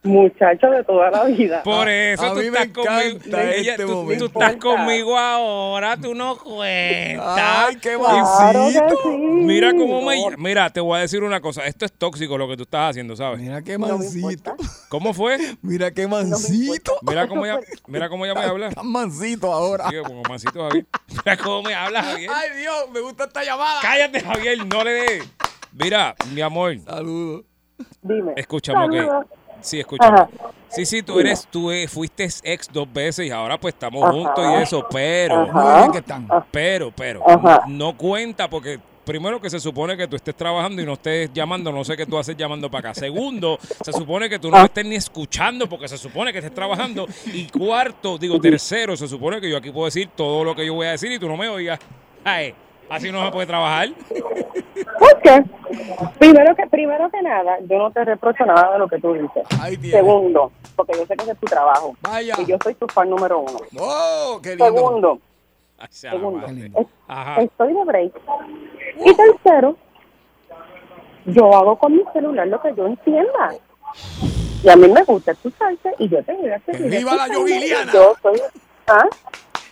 [0.04, 1.62] Muchacho de toda la vida.
[1.62, 3.20] Por eso a tú mí me estás conmigo.
[3.38, 7.38] Ella- este tú, estás conmigo ahora, tú no cuentas.
[7.68, 9.08] Ay, qué Claro sí.
[9.08, 10.36] Mira cómo me.
[10.38, 11.66] Mira, te voy a decir una cosa.
[11.66, 13.38] Esto es tóxico lo que tú estás haciendo, ¿sabes?
[13.38, 14.56] Mira qué mansito.
[14.88, 15.38] ¿Cómo fue?
[15.62, 16.98] Mira qué mansito.
[17.02, 18.70] Mira cómo ya, mira cómo ya me habla.
[18.70, 19.88] Tan mansito ahora.
[19.88, 20.84] Sí, como mansito Javier.
[21.24, 22.30] Mira cómo me habla Javier.
[22.34, 23.80] Ay, Dios, me gusta esta llamada.
[23.80, 25.22] Cállate, Javier, no le dé.
[25.72, 27.44] Mira, mi amor, Saludos.
[28.02, 28.32] Dime.
[28.36, 28.98] escúchame.
[28.98, 29.26] Saludos.
[29.60, 30.20] Sí, escúchame.
[30.20, 30.28] Ajá.
[30.68, 34.42] Sí, sí, tú eres, tú eh, fuiste ex dos veces y ahora pues estamos juntos
[34.42, 35.46] y eso, pero,
[35.92, 36.26] que están.
[36.50, 37.64] pero, pero, Ajá.
[37.68, 41.70] no cuenta porque primero que se supone que tú estés trabajando y no estés llamando,
[41.72, 42.98] no sé qué tú haces llamando para acá.
[42.98, 46.54] Segundo, se supone que tú no me estés ni escuchando porque se supone que estés
[46.54, 47.06] trabajando.
[47.26, 50.72] Y cuarto, digo, tercero, se supone que yo aquí puedo decir todo lo que yo
[50.74, 51.78] voy a decir y tú no me oigas.
[52.24, 52.54] Ay,
[52.94, 53.88] así no se puede trabajar.
[54.98, 55.42] ¿Por qué?
[56.18, 59.44] Primero que, primero que nada, yo no te reprocho nada de lo que tú dices.
[59.90, 61.94] Segundo, porque yo sé que ese es tu trabajo.
[62.02, 62.34] Vaya.
[62.38, 63.58] Y yo soy tu fan número uno.
[63.78, 64.64] Oh, qué lindo.
[64.66, 65.18] Segundo,
[65.78, 66.70] Ay, segundo, madre.
[66.76, 67.42] es- Ajá.
[67.42, 68.12] estoy de break.
[69.04, 69.76] Y tercero,
[71.26, 73.54] yo hago con mi celular lo que yo entienda.
[74.62, 77.26] Y a mí me gusta escucharte y yo te voy a seguir viva la!
[77.28, 78.40] Yo soy...
[78.86, 79.04] ¿Ah?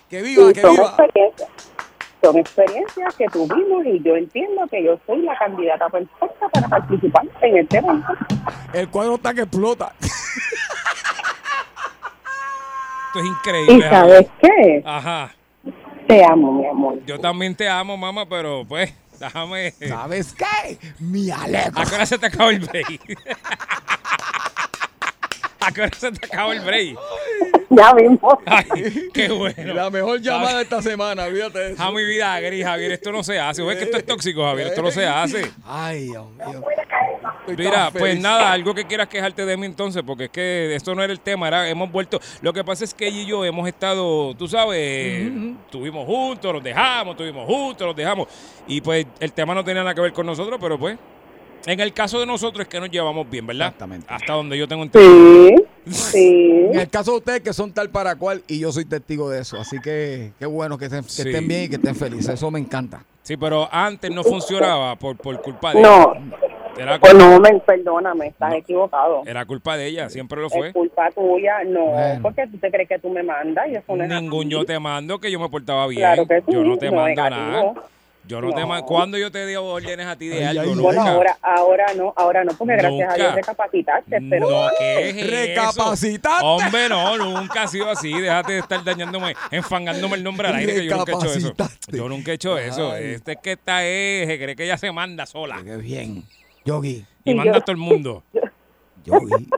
[0.09, 0.95] Que viva, Y que viva.
[2.21, 7.23] Son experiencias que tuvimos y yo entiendo que yo soy la candidata perfecta para participar
[7.41, 8.13] en este evento.
[8.73, 9.93] El cuadro está que explota.
[13.07, 13.89] Esto es ¿Y increíble.
[13.89, 14.29] sabes Javier.
[14.41, 14.83] qué?
[14.85, 15.35] Ajá.
[16.07, 16.99] Te amo, mi amor.
[17.05, 19.71] Yo también te amo, mamá, pero pues, déjame.
[19.71, 20.77] ¿Sabes qué?
[20.99, 21.79] Mi Alejo.
[21.79, 23.01] ¿A qué hora se te acabó el break?
[25.65, 26.97] ¿A qué hora se te acabó el break?
[27.69, 28.37] Ya mismo.
[28.45, 29.73] Ay, qué bueno.
[29.73, 31.81] La mejor llamada de esta semana, fíjate eso.
[31.81, 33.63] A mi vida, gris, Javier, esto no se hace.
[33.63, 34.67] ¿Ves que esto es tóxico, Javier?
[34.67, 35.49] Esto no se hace.
[35.65, 36.63] Ay, Dios mío.
[37.57, 41.03] Mira, pues nada, algo que quieras quejarte de mí entonces, porque es que esto no
[41.03, 42.19] era el tema, era, hemos vuelto.
[42.41, 45.31] Lo que pasa es que ella y yo hemos estado, tú sabes,
[45.65, 48.27] estuvimos juntos, los dejamos, estuvimos juntos, los dejamos.
[48.67, 50.97] Y pues el tema no tenía nada que ver con nosotros, pero pues,
[51.65, 53.67] en el caso de nosotros es que nos llevamos bien, ¿verdad?
[53.67, 54.07] Exactamente.
[54.09, 55.55] Hasta donde yo tengo entendido.
[55.87, 56.47] Sí, sí.
[56.71, 59.41] En el caso de ustedes que son tal para cual, y yo soy testigo de
[59.41, 59.57] eso.
[59.59, 61.21] Así que qué bueno que estén, que Sí.
[61.27, 62.29] estén bien y que estén felices.
[62.29, 63.03] Eso me encanta.
[63.23, 66.21] Sí, pero antes no funcionaba por, por culpa de No, ella.
[66.77, 69.23] Era, pues cul- no, me, perdóname, estás equivocado.
[69.25, 70.71] era culpa de ella, siempre lo Es fue.
[70.71, 72.19] culpa tuya, no, Bueno.
[72.23, 74.79] porque tú te crees que tú me mandas y eso no es Ningún yo te
[74.79, 75.99] mando que yo me portaba bien.
[76.01, 77.41] Claro que sí, yo no te no, mando negativo.
[77.51, 77.73] nada.
[78.31, 78.67] Yo no, te No.
[78.67, 78.85] mando.
[78.85, 80.71] ¿Cuándo yo te di órdenes a ti de Ay, algo?
[80.73, 83.15] ay, Bueno, ahora, ahora no, ahora no, porque gracias a.
[83.15, 85.29] Dios recapacitaste, pero No, ¿qué es eso?
[85.31, 86.45] Recapacitaste.
[86.45, 88.13] Hombre, no, nunca ha sido así.
[88.13, 91.53] Déjate de estar dañándome, enfangándome el nombre al aire, que yo nunca he hecho eso.
[91.91, 92.93] Yo nunca he hecho eso.
[92.93, 93.03] Ay.
[93.15, 95.59] Este que está es, se cree que ella se manda sola.
[95.63, 96.23] Qué bien.
[96.63, 97.05] Yogi.
[97.25, 98.23] Y Sí, manda yo- a todo el mundo.
[99.03, 99.49] Yogi.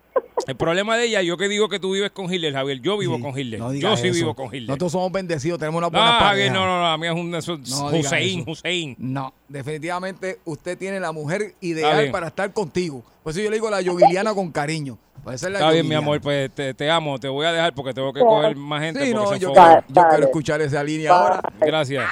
[0.45, 3.15] El problema de ella, yo que digo que tú vives con Hitler, Javier, yo vivo
[3.15, 3.59] Sí, con Hitler.
[3.59, 4.15] no yo sí eso.
[4.15, 4.67] vivo con Hitler.
[4.67, 6.53] Nosotros somos bendecidos, tenemos una No, buena Javier, pareja.
[6.53, 8.43] no, no, no, a mí es un eso- No Hussein.
[8.47, 8.95] Hussein.
[8.99, 13.03] No, definitivamente usted tiene la mujer ideal para estar contigo.
[13.23, 14.97] Por eso yo le digo la Yoguiliana con cariño.
[15.25, 17.17] La Está bien, mi amor, pues te, te amo.
[17.17, 19.05] Te voy a dejar porque tengo que coger más gente.
[19.05, 21.41] Sí, no, yo, quiero, yo quiero escuchar esa línea ahora.
[21.61, 22.03] Gracias.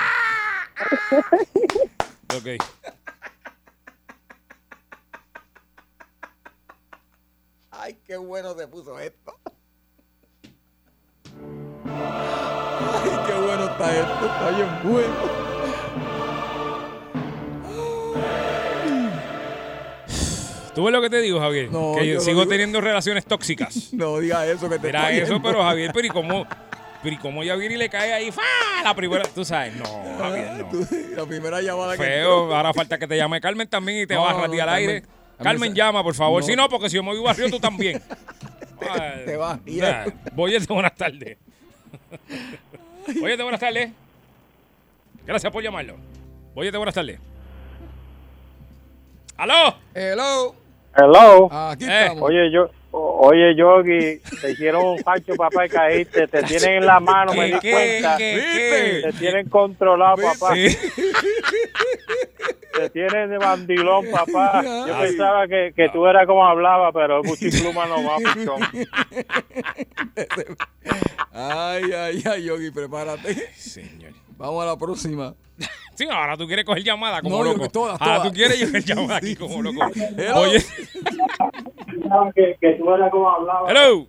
[2.33, 2.47] ok.
[7.91, 9.37] Ay, qué bueno se puso esto.
[11.85, 14.25] Ay, qué bueno está esto.
[14.27, 15.15] Está bien bueno.
[20.73, 21.69] ¿Tú ves lo que te digo, Javier?
[21.69, 23.89] No, que yo sigo digo- teniendo relaciones tóxicas.
[23.93, 26.47] No diga eso que te está eso, pero Javier, pero ¿y cómo?
[27.03, 28.31] Pero ¿y cómo ya viene y le cae ahí?
[28.31, 28.41] ¡fa!
[28.85, 29.83] La primera, tú sabes, no,
[30.17, 31.17] Javier, no.
[31.17, 34.21] La primera llamada que Feo, ahora falta que te llame Carmen también y te No,
[34.23, 35.01] vas a no, ti al aire.
[35.01, 36.41] Carmen Carmen, llama, por favor.
[36.41, 36.47] No.
[36.47, 38.01] Si no, porque si yo me voy barrio, tú también.
[38.81, 40.13] Ay, Te vas, eso.
[40.33, 41.37] Voy a buenas tardes.
[43.21, 43.91] Oye, buenas tardes.
[45.25, 45.95] Gracias por llamarlo.
[46.55, 47.19] Oye, buenas tardes.
[49.37, 49.75] ¡Aló!
[49.93, 50.55] Hello.
[50.95, 51.49] Hello.
[51.51, 52.01] Aquí Eh.
[52.03, 52.23] estamos.
[52.23, 56.27] Oye, yo, oye, Yogi, te hicieron un facho, papá, y caíste.
[56.27, 58.17] Te tienen en la mano, me ¿Qué, di cuenta.
[58.17, 60.53] qué, Te tienen controlado, papá.
[62.73, 64.61] Te tienen de bandilón, papá.
[64.87, 68.61] Yo pensaba que, que tú eras como hablaba, pero Buchipluma no va, pichón.
[71.33, 73.33] Ay, ay, ay, Yogi, prepárate.
[73.55, 74.11] Señor.
[74.37, 75.33] Vamos a la próxima.
[75.95, 77.69] Sí, ahora tú quieres coger llamada como No, loco.
[77.69, 79.61] todas, ahora tú quieres coger llamada aquí como sí.
[79.61, 79.79] loco.
[80.17, 80.39] Hello.
[80.41, 80.59] Oye,
[82.35, 83.69] que, que tú eras como hablaba.
[83.71, 84.07] hello.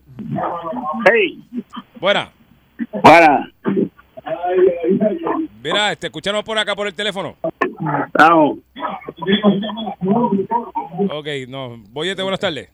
[1.11, 1.43] Hey,
[2.01, 2.31] Buena.
[3.03, 3.47] Para.
[5.63, 7.37] Mira, este, escuchanos por acá por el teléfono.
[8.15, 8.59] Vamos.
[11.11, 11.79] Ok, no.
[11.91, 12.69] Boyete, buenas tardes.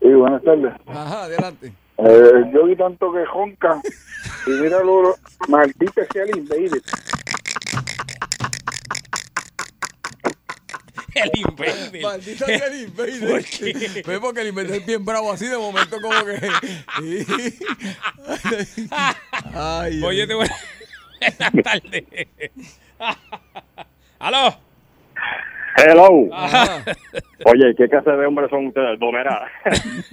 [0.00, 0.72] Sí, buenas tardes.
[0.86, 1.72] Ajá, adelante.
[1.98, 3.80] Eh, yo vi tanto que jonca
[4.46, 5.14] y mira lo
[5.48, 6.82] maldita sea el invader.
[11.14, 12.02] El invader.
[12.02, 13.28] Maldita sea el invader.
[13.30, 14.02] ¿Por qué?
[14.06, 16.48] Ve porque el invader es bien bravo así de momento como que.
[19.54, 20.60] Ay, Boyete, buenas
[21.38, 22.04] buenas tardes.
[24.18, 24.54] ¿Aló?
[25.76, 26.28] Hello.
[26.32, 26.84] Ajá.
[27.46, 28.98] Oye, ¿qué clase de hombres son ustedes?
[29.00, 29.50] No, mira.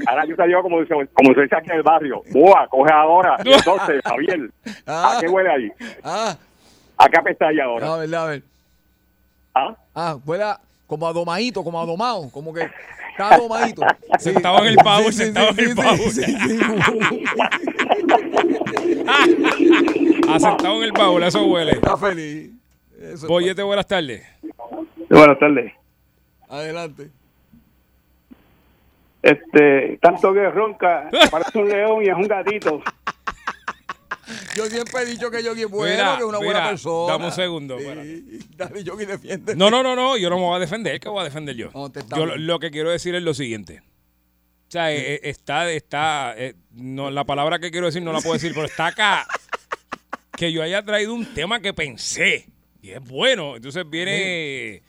[0.07, 2.23] Ahora yo salió como, dice- como se dice aquí en el barrio.
[2.31, 3.37] Boa, coge ahora.
[3.45, 4.49] Y entonces, Javier,
[4.87, 5.71] ¿a qué huele ahí?
[6.03, 6.35] Ah,
[6.97, 7.93] ¿A qué apesta ahí ahora?
[7.93, 8.43] a ver, a ver.
[9.53, 9.75] ¿Ah?
[9.93, 10.59] Ah, huele a-
[10.91, 12.63] como adomadito, como adomado, como que
[13.11, 13.81] está adomadito.
[14.19, 14.33] Sí.
[14.33, 15.77] Sentado en el baúl, Sí, sí, sentado sí, en el
[16.11, 16.35] sí, sí.
[20.27, 21.71] Asentado en el baúl, eso huele.
[21.71, 22.51] Está feliz.
[22.97, 24.27] Eso es Boyete, buenas tardes.
[25.09, 25.71] Buenas tardes.
[26.49, 27.09] Adelante.
[29.23, 32.81] Este, tanto que ronca, parece un león y es un gatito.
[34.55, 37.13] Yo siempre he dicho que Yogi es bueno, Mira, que es una buena persona.
[37.13, 38.39] dame un segundo, Sí.
[38.55, 39.55] Dale, Yogi, defiende.
[39.55, 41.69] No, no, no, no, yo no me voy a defender, ¿qué voy a defender yo?
[41.73, 43.81] No, Yo lo que quiero decir es lo siguiente.
[44.67, 48.21] O sea, eh, eh, está, está, eh, no, la palabra que quiero decir no la
[48.21, 49.27] puedo decir, pero está acá
[50.37, 52.47] que yo haya traído un tema que pensé
[52.81, 53.57] y es bueno.
[53.57, 54.81] Entonces viene,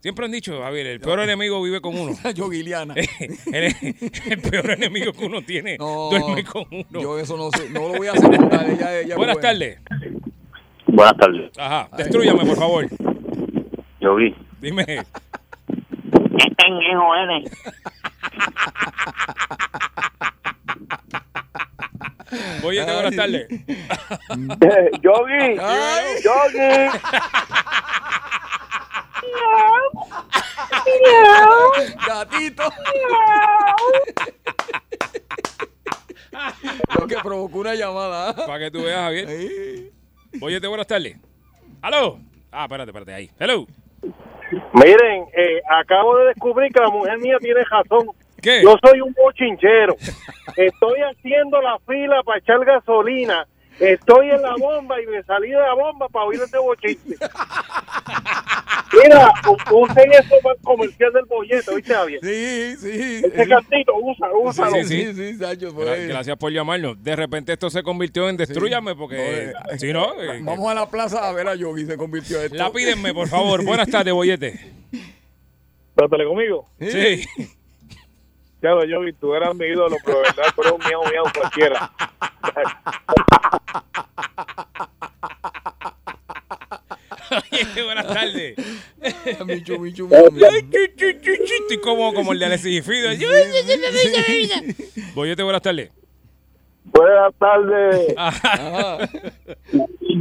[0.00, 2.12] siempre han dicho, Javier, el peor enemigo vive con uno.
[2.34, 2.94] Yogi Liana.
[3.52, 3.74] el,
[4.30, 7.00] el peor enemigo que uno tiene No, duerme con uno.
[7.00, 8.28] Yo eso no sé, no lo voy a hacer.
[8.28, 9.36] Buenas bueno.
[9.36, 9.80] tardes.
[10.86, 11.58] Buenas tardes.
[11.58, 12.86] Ajá, destruyame, por favor.
[14.00, 14.34] Yo vi.
[14.60, 14.84] Dime.
[14.86, 17.50] ¿Qué pendejo eres?
[22.62, 23.48] Boyete, buenas tardes.
[25.02, 26.04] Yogi, Ay.
[26.22, 26.98] Yogi.
[32.06, 32.62] Gatito.
[36.98, 38.34] Lo que provocó una llamada.
[38.34, 39.28] Para que tú veas, Javier.
[40.38, 41.16] Boyete, buenas tardes.
[41.82, 42.18] ¿Aló?
[42.50, 43.30] Ah, espérate, espérate, ahí.
[43.38, 43.66] Hello.
[44.72, 48.08] Miren, eh, acabo de descubrir que la mujer mía tiene razón.
[48.40, 48.62] ¿Qué?
[48.62, 49.96] Yo soy un bochinchero.
[50.56, 53.46] Estoy haciendo la fila para echar gasolina.
[53.80, 57.16] Estoy en la bomba y me salí de la bomba para oír ese bochinche.
[59.04, 59.32] Mira,
[59.70, 62.20] usen eso para el comercial del bollete, ¿viste, Javier?
[62.22, 63.22] Sí, sí.
[63.32, 64.70] Ese cantito, usa, úsalo.
[64.76, 66.08] Sí, sí, Sí, sí, Sancho, Gra- pues.
[66.08, 67.02] Gracias por llamarnos.
[67.02, 70.88] De repente esto se convirtió en destruyame porque No, si no, eh, Vamos a la
[70.88, 72.56] plaza a ver a Yogi, se convirtió esto.
[72.56, 73.62] lápídenme, por favor.
[73.64, 74.58] Buenas tardes, Boyete.
[75.94, 76.68] Trátale conmigo.
[76.80, 77.26] Sí.
[78.60, 81.90] Claro, yo tú eras mi ídolo, pero verdad, pero un miau miau cualquiera.
[87.30, 88.56] Oye, buenas tardes.
[89.46, 90.44] Michu, michu, michu.
[91.60, 93.10] Estoy como, como el de Alexis y Fido.
[95.14, 95.90] Boyete, buenas tardes.
[96.84, 98.14] Buenas tardes.
[98.16, 98.98] Ajá.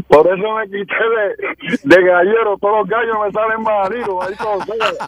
[0.07, 2.57] Por eso me quité de, de gallero.
[2.59, 4.27] Todos los gallos me salen maridos.
[4.27, 5.07] Ahí como sea.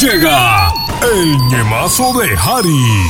[0.00, 3.06] Llega el ñemazo de Harry.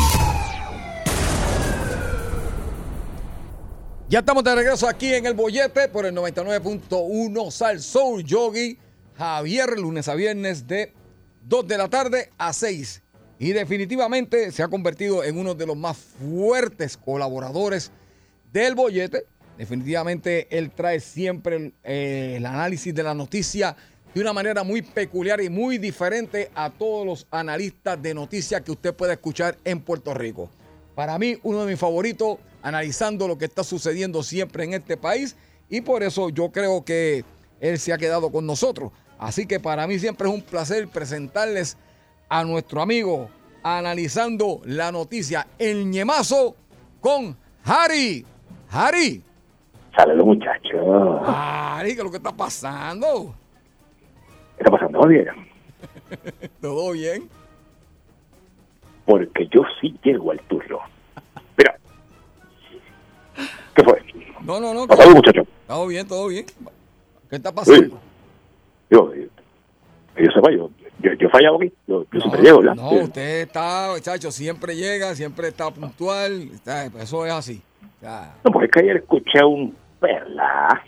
[4.09, 8.79] Ya estamos de regreso aquí en el bollete por el 99.1 Sal Soul Yogi.
[9.17, 10.93] Javier, lunes a viernes de
[11.47, 13.03] 2 de la tarde a 6.
[13.39, 17.93] Y definitivamente se ha convertido en uno de los más fuertes colaboradores
[18.53, 19.27] del bollete.
[19.57, 23.75] Definitivamente él trae siempre eh, el análisis de la noticia
[24.15, 28.71] de una manera muy peculiar y muy diferente a todos los analistas de noticias que
[28.71, 30.49] usted puede escuchar en Puerto Rico.
[30.95, 35.37] Para mí, uno de mis favoritos, analizando lo que está sucediendo siempre en este país.
[35.69, 37.25] Y por eso yo creo que
[37.61, 38.93] él se ha quedado con nosotros.
[39.19, 41.77] Así que para mí siempre es un placer presentarles
[42.29, 43.29] a nuestro amigo
[43.65, 46.55] analizando la noticia, el ñemazo
[47.01, 48.25] con Harry.
[48.71, 49.23] Harry.
[49.97, 51.21] Saludos, muchachos.
[51.25, 53.35] Harry, ¿qué es lo que está pasando?
[55.09, 56.51] ¿Qué está pasando, Javier?
[56.61, 57.29] ¿Todo bien?
[59.07, 60.79] porque yo sí llego al turno.
[61.59, 61.77] Mira.
[63.75, 64.03] ¿Qué fue?
[64.43, 64.87] No, no, no.
[64.87, 65.43] Pasado, muchacho.
[65.67, 66.47] Todo bien, todo bien.
[67.29, 68.01] ¿Qué está pasando?
[68.91, 69.29] Yo, eh,
[70.17, 71.71] que yo sepa, yo, yo, yo fallado aquí.
[71.87, 72.77] Yo, yo siempre llego, ¿verdad?
[72.77, 76.49] No, usted está, muchacho, siempre llega, siempre está puntual.
[76.55, 77.63] está- eso es así.
[78.01, 80.83] Sea, No, porque es que ayer escuché un perla.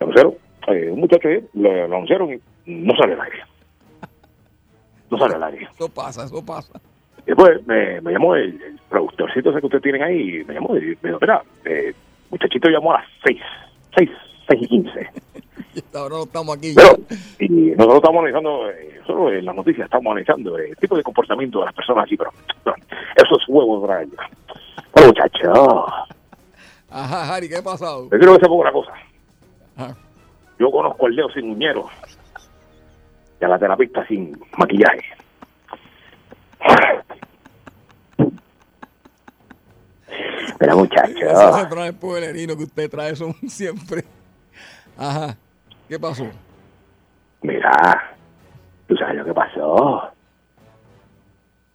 [0.00, 3.42] Eh, un muchacho lo, lo anunciaron y no sale al aire.
[5.10, 5.68] No sale al aire.
[5.74, 6.78] eso pasa, eso pasa.
[7.24, 10.76] Después me, me llamó el, el productorcito ese que ustedes tienen ahí, y me llamó
[10.76, 11.94] y me dijo, mira, eh,
[12.30, 13.40] muchachito llamó a las 6,
[13.96, 14.10] 6,
[14.48, 15.10] 6 y 15.
[15.74, 16.72] Y hasta ahora no estamos aquí.
[16.74, 16.96] Pero,
[17.40, 21.02] y nosotros estamos analizando, eh, nosotros en las noticias estamos analizando eh, el tipo de
[21.02, 22.30] comportamiento de las personas así, pero,
[22.64, 22.76] pero
[23.16, 24.06] esos huevos de.
[24.94, 25.86] Bueno, muchacho,
[26.90, 28.04] Ajá, Harry, ¿qué ha pasado?
[28.04, 28.92] yo quiero que sepa una cosa.
[29.76, 29.96] Ajá.
[30.58, 31.88] Yo conozco el dedo sin muñero
[33.40, 35.04] y a la terapista sin maquillaje.
[40.58, 44.02] Pero Esos muchacho, refranes pueblerinos que usted trae son siempre.
[44.96, 45.36] Ajá.
[45.88, 46.26] ¿Qué pasó?
[47.42, 47.70] mira,
[48.88, 50.10] tú sabes lo que pasó.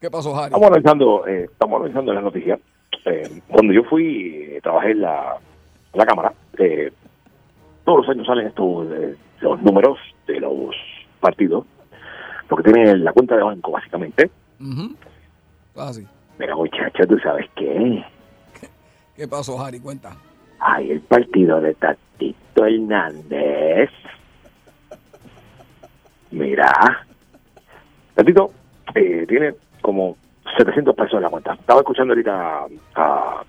[0.02, 0.48] ¿Qué pasó, Harry?
[0.48, 2.60] Estamos analizando, eh, estamos analizando las noticias.
[3.06, 5.38] Eh, cuando yo fui, eh, trabajé en la,
[5.94, 6.34] la cámara.
[6.58, 6.92] eh,
[7.86, 9.98] todos los años salen estos eh, los números
[10.28, 10.76] de los
[11.24, 11.66] partidos,
[12.50, 14.30] lo que tiene la cuenta de banco básicamente.
[14.60, 14.96] Ujú.
[15.76, 16.06] Así.
[16.38, 18.04] Mira, muchacho, ¿tú sabes qué?
[19.16, 19.80] ¿Qué pasó, Harry?
[19.80, 20.16] Cuenta.
[20.60, 23.90] Hay el partido de Tatito Hernández.
[26.32, 26.72] Mira,
[28.16, 28.52] Tatito
[28.96, 30.18] eh, tiene como
[30.58, 31.54] 700 pesos en la cuenta.
[31.54, 32.66] Estaba escuchando ahorita
[32.96, 33.44] a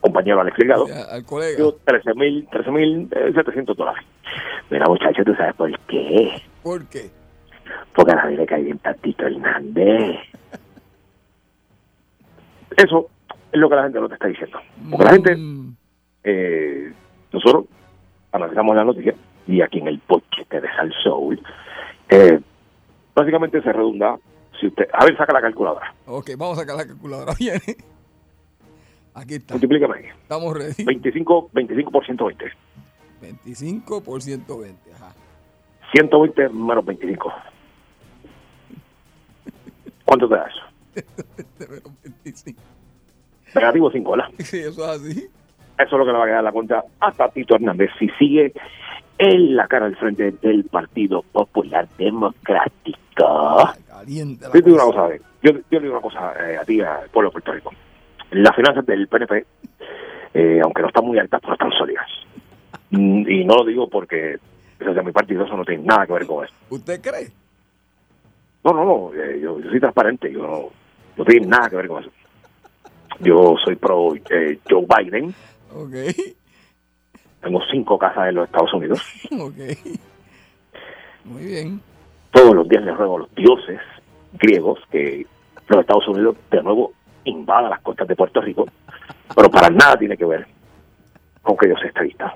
[0.00, 0.86] compañero Alex Delgado.
[1.10, 1.56] Al colega.
[1.56, 4.04] Digo, 13 mil, 13 mil, eh, 700 dólares.
[4.70, 6.42] Mira, muchacho, ¿tú sabes por qué?
[6.62, 7.10] ¿Por qué?
[7.94, 10.16] Porque a nadie le cae bien Tatito Hernández.
[12.76, 13.08] Eso
[13.52, 14.58] es lo que la gente no te está diciendo.
[14.90, 15.76] Porque la gente, Mm,
[16.24, 16.92] eh,
[17.32, 17.64] nosotros
[18.32, 19.14] analizamos la noticia
[19.46, 21.40] y aquí en el podcast de Sal Soul,
[22.10, 22.38] eh,
[23.14, 24.18] básicamente se redunda,
[24.60, 27.32] si usted, a ver, saca la calculadora, ok, vamos a sacar la calculadora.
[27.38, 27.60] Viene.
[29.18, 29.54] Aquí está.
[29.54, 30.04] multiplícame ahí.
[30.22, 30.84] Estamos ready.
[30.84, 32.52] 25, 25 por 120.
[33.20, 34.92] 25 por 120.
[34.94, 35.12] Ajá.
[35.92, 37.32] 120 menos 25.
[40.04, 40.60] ¿Cuánto te da eso?
[42.24, 42.60] 25.
[43.54, 44.28] Negativo 5, ¿verdad?
[44.38, 45.10] Sí, eso es así.
[45.20, 45.30] Eso
[45.78, 48.52] es lo que le va a quedar la cuenta a Tatito Hernández si sigue
[49.18, 53.70] en la cara del frente del Partido Popular Democrático.
[53.88, 55.14] Caliente la Yo te digo una cosa.
[55.14, 57.72] eh, yo, yo le digo una cosa eh, a ti, al pueblo de Puerto Rico.
[58.30, 59.46] Las finanzas del PNP,
[60.34, 62.06] eh, aunque no están muy altas, pero están sólidas.
[62.90, 64.34] Mm, Y no lo digo porque
[64.78, 66.54] eso es de mi partido, eso no tiene nada que ver con eso.
[66.70, 67.28] ¿Usted cree?
[68.64, 70.68] No, no, no, eh, yo, yo soy transparente, yo no,
[71.16, 72.12] no tiene nada que ver con eso.
[73.20, 75.34] Yo soy pro eh, Joe Biden,
[75.74, 75.94] Ok.
[77.42, 79.00] tengo cinco casas en los Estados Unidos.
[79.40, 79.58] Ok.
[81.24, 81.80] Muy bien.
[82.30, 83.80] Todos los días les ruego a los dioses
[84.34, 85.26] griegos que
[85.68, 86.92] los Estados Unidos de nuevo
[87.28, 88.66] invada las costas de Puerto Rico,
[89.34, 90.46] pero para nada tiene que ver
[91.42, 92.34] con que yo sea estadista.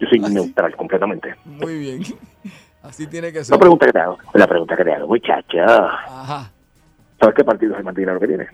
[0.00, 1.34] Yo soy neutral completamente.
[1.44, 2.02] Muy bien.
[2.82, 3.54] Así tiene que ser.
[3.54, 6.50] La pregunta que te hago, la pregunta que te hago, muchacho, Ajá.
[7.18, 8.46] ¿sabes qué partido es el más dinero que tiene?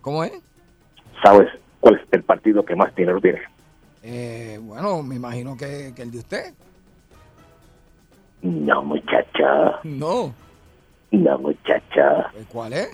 [0.00, 0.32] ¿Cómo es?
[1.22, 1.48] ¿Sabes
[1.78, 3.40] cuál es el partido que más dinero tiene?
[4.02, 6.54] Eh, bueno, me imagino que, que el de usted.
[8.42, 10.34] No, muchacho, No.
[11.12, 12.02] no, muchacho.
[12.32, 12.90] Pues, ¿Cuál es?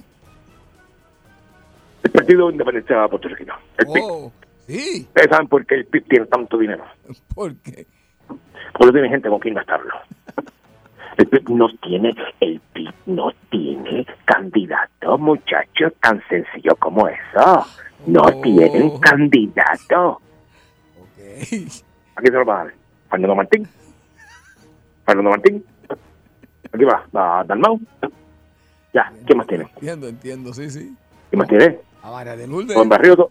[2.18, 3.54] Partido Independencia Puertorriqueño.
[3.78, 4.02] El PIB.
[4.04, 4.32] Oh,
[4.66, 5.02] sí.
[5.06, 6.84] Ustedes saben por qué el PIB tiene tanto dinero.
[7.34, 7.86] ¿Por qué?
[8.26, 9.94] Porque no tiene gente con quien gastarlo.
[11.16, 17.66] El PIB no tiene, el PIB no tiene candidato, muchachos, tan sencillo como eso.
[18.06, 18.40] No Oh.
[18.42, 20.20] tienen candidato.
[21.00, 21.18] Ok.
[22.16, 22.74] Aquí se lo va a dar.
[23.10, 23.68] Fernando Martín.
[25.06, 25.64] Fernando Martín.
[26.72, 27.80] Aquí va, va Dalmau.
[28.92, 29.64] Ya, ¿quién más tiene?
[29.74, 30.94] Entiendo, entiendo, sí, sí.
[31.30, 31.78] ¿Quién más tiene?
[32.03, 32.88] A María de Lourdes.
[32.88, 33.30] Barrio.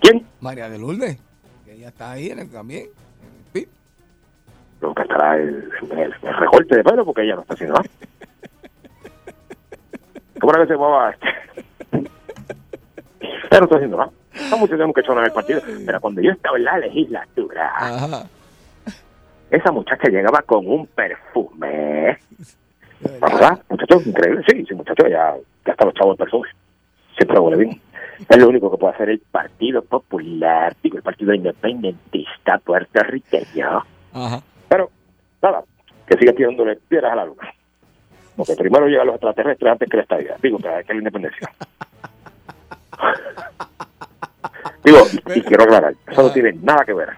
[0.00, 0.26] ¿Quién?
[0.40, 1.18] María de Lourdes.
[1.64, 2.88] Que ella está ahí en el, también.
[3.54, 7.74] En el que estará el, el, el recorte de pelo porque ella no está haciendo
[7.74, 7.88] nada.
[10.40, 11.14] ¿Cómo era que se llamaba?
[11.92, 14.10] Ella no está haciendo nada.
[14.34, 14.56] Ha
[15.00, 15.60] hecho nada en el partido.
[15.86, 18.26] Pero cuando yo estaba en la legislatura, Ajá.
[19.50, 22.18] esa muchacha llegaba con un perfume.
[23.00, 23.30] De ¿La verdad.
[23.38, 23.62] verdad?
[23.68, 24.44] Muchacho, increíble.
[24.48, 25.36] Sí, sí, muchacho, ya,
[25.66, 26.48] ya está los chavos de perfume.
[27.56, 27.80] Bien.
[28.28, 33.82] Es lo único que puede hacer el Partido Popular, digo, el Partido Independentista puertorriqueño.
[34.12, 34.42] Ajá.
[34.68, 34.90] Pero,
[35.42, 35.64] nada,
[36.06, 37.52] que siga tirándole piedras a la luna.
[38.36, 40.36] Porque primero llegan los extraterrestres antes que la estadía.
[40.42, 41.52] Digo, que que la independencia.
[44.84, 47.10] Digo, y, y quiero aclarar, eso no tiene nada que ver.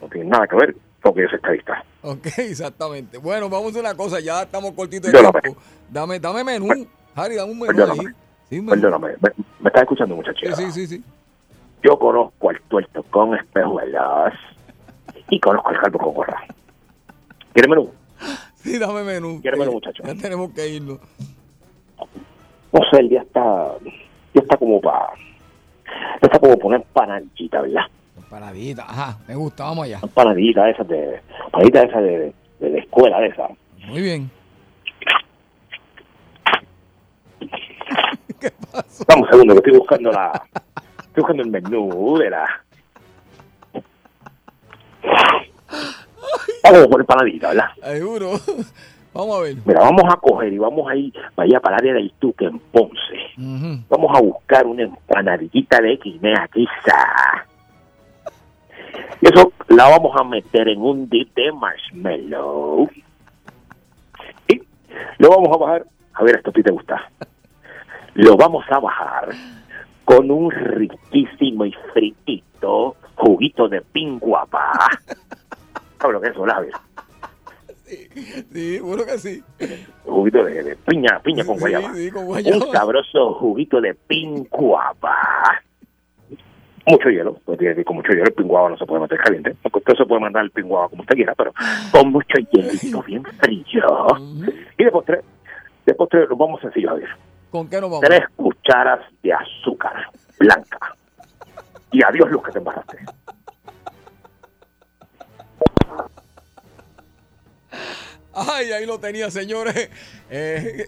[0.00, 1.84] No tiene nada que ver con que yo soy estadista.
[2.02, 3.18] Ok, exactamente.
[3.18, 5.60] Bueno, vamos a una cosa, ya estamos cortitos de tiempo.
[5.88, 6.86] Dame, dame menú.
[7.14, 7.98] Harry, dame un menú ahí.
[8.50, 8.60] Sí.
[8.60, 9.10] Perdóname.
[9.20, 9.30] ¿Me,
[9.60, 10.56] me estás escuchando, muchachos?
[10.56, 11.04] Sí, sí, sí.
[11.82, 14.34] Yo conozco al tuerto con espejuelas
[15.30, 16.42] y conozco al calvo con gorra.
[17.52, 17.90] ¿Quieres menú?
[18.56, 19.40] Sí, dame menú.
[19.40, 20.02] ¿Quieres menú, Sí, muchacho?
[20.04, 20.98] Ya tenemos que irnos.
[22.72, 23.72] No sé, el día está,
[24.34, 25.08] ya está como para,
[25.86, 27.82] ya está como poner panadita, ¿verdad?
[28.28, 30.00] Paradita, ajá, me gusta, vamos allá.
[30.14, 31.20] Panadita esas de,
[31.50, 33.48] panadita esas de, de, la escuela de esa.
[33.88, 34.30] Muy bien.
[39.06, 40.42] Dame un segundo que estoy buscando la,
[40.98, 42.46] estoy buscando el menú de la.
[46.62, 47.70] Vamos a poner panadita, ¿verdad?
[47.82, 48.32] Seguro.
[49.12, 49.56] Vamos a ver.
[49.64, 52.44] Mira, vamos a coger y vamos a ir para allá para el área del Tuque
[52.44, 53.18] en Ponce.
[53.36, 53.82] Ujú.
[53.88, 57.46] Vamos a buscar una empanadita de guinea quizá.
[59.20, 62.88] Y eso la vamos a meter en un dip de marshmallow.
[64.48, 64.62] Y
[65.18, 65.86] lo vamos a bajar.
[66.14, 67.10] A ver, esto a ti te gusta.
[68.14, 69.28] Lo vamos a bajar
[70.04, 74.72] con un riquísimo y fritito juguito de pinguapa.
[75.98, 76.74] ¿Sabes lo que es eso, Lavis?
[78.52, 79.42] Sí, bueno que sí.
[80.04, 81.94] Juguito de, de piña, piña con Sí, guayaba.
[81.94, 82.56] sí, con guayaba.
[82.56, 85.16] Un sabroso juguito de pinguapa.
[86.86, 88.24] Mucho hielo, tiene que ir con mucho hielo.
[88.24, 89.54] El pinguaba no se puede meter caliente.
[89.62, 91.52] Porque usted se puede mandar el pinguaba como usted quiera, pero
[91.92, 94.06] con mucho hielito bien frío.
[94.78, 95.20] Y de postre,
[95.86, 97.08] de postre lo vamos sencillo a ver.
[97.50, 98.04] ¿Con qué nos vamos?
[98.04, 100.96] Tres cucharas de azúcar blanca.
[101.92, 102.98] Y adiós luz que te embaraste.
[108.32, 109.90] Ay, ahí lo tenía, señores.
[110.30, 110.86] Eh,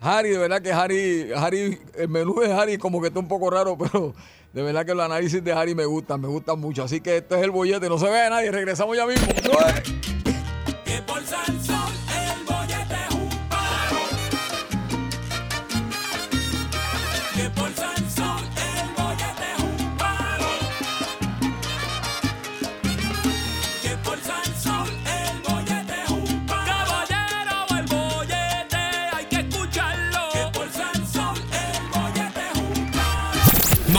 [0.00, 3.50] Harry, de verdad que Harry, Harry, el menú de Harry como que está un poco
[3.50, 4.14] raro, pero
[4.54, 6.82] de verdad que los análisis de Harry me gustan, me gustan mucho.
[6.82, 9.28] Así que este es el bollete, no se vea nadie, regresamos ya mismo.
[10.84, 11.02] Que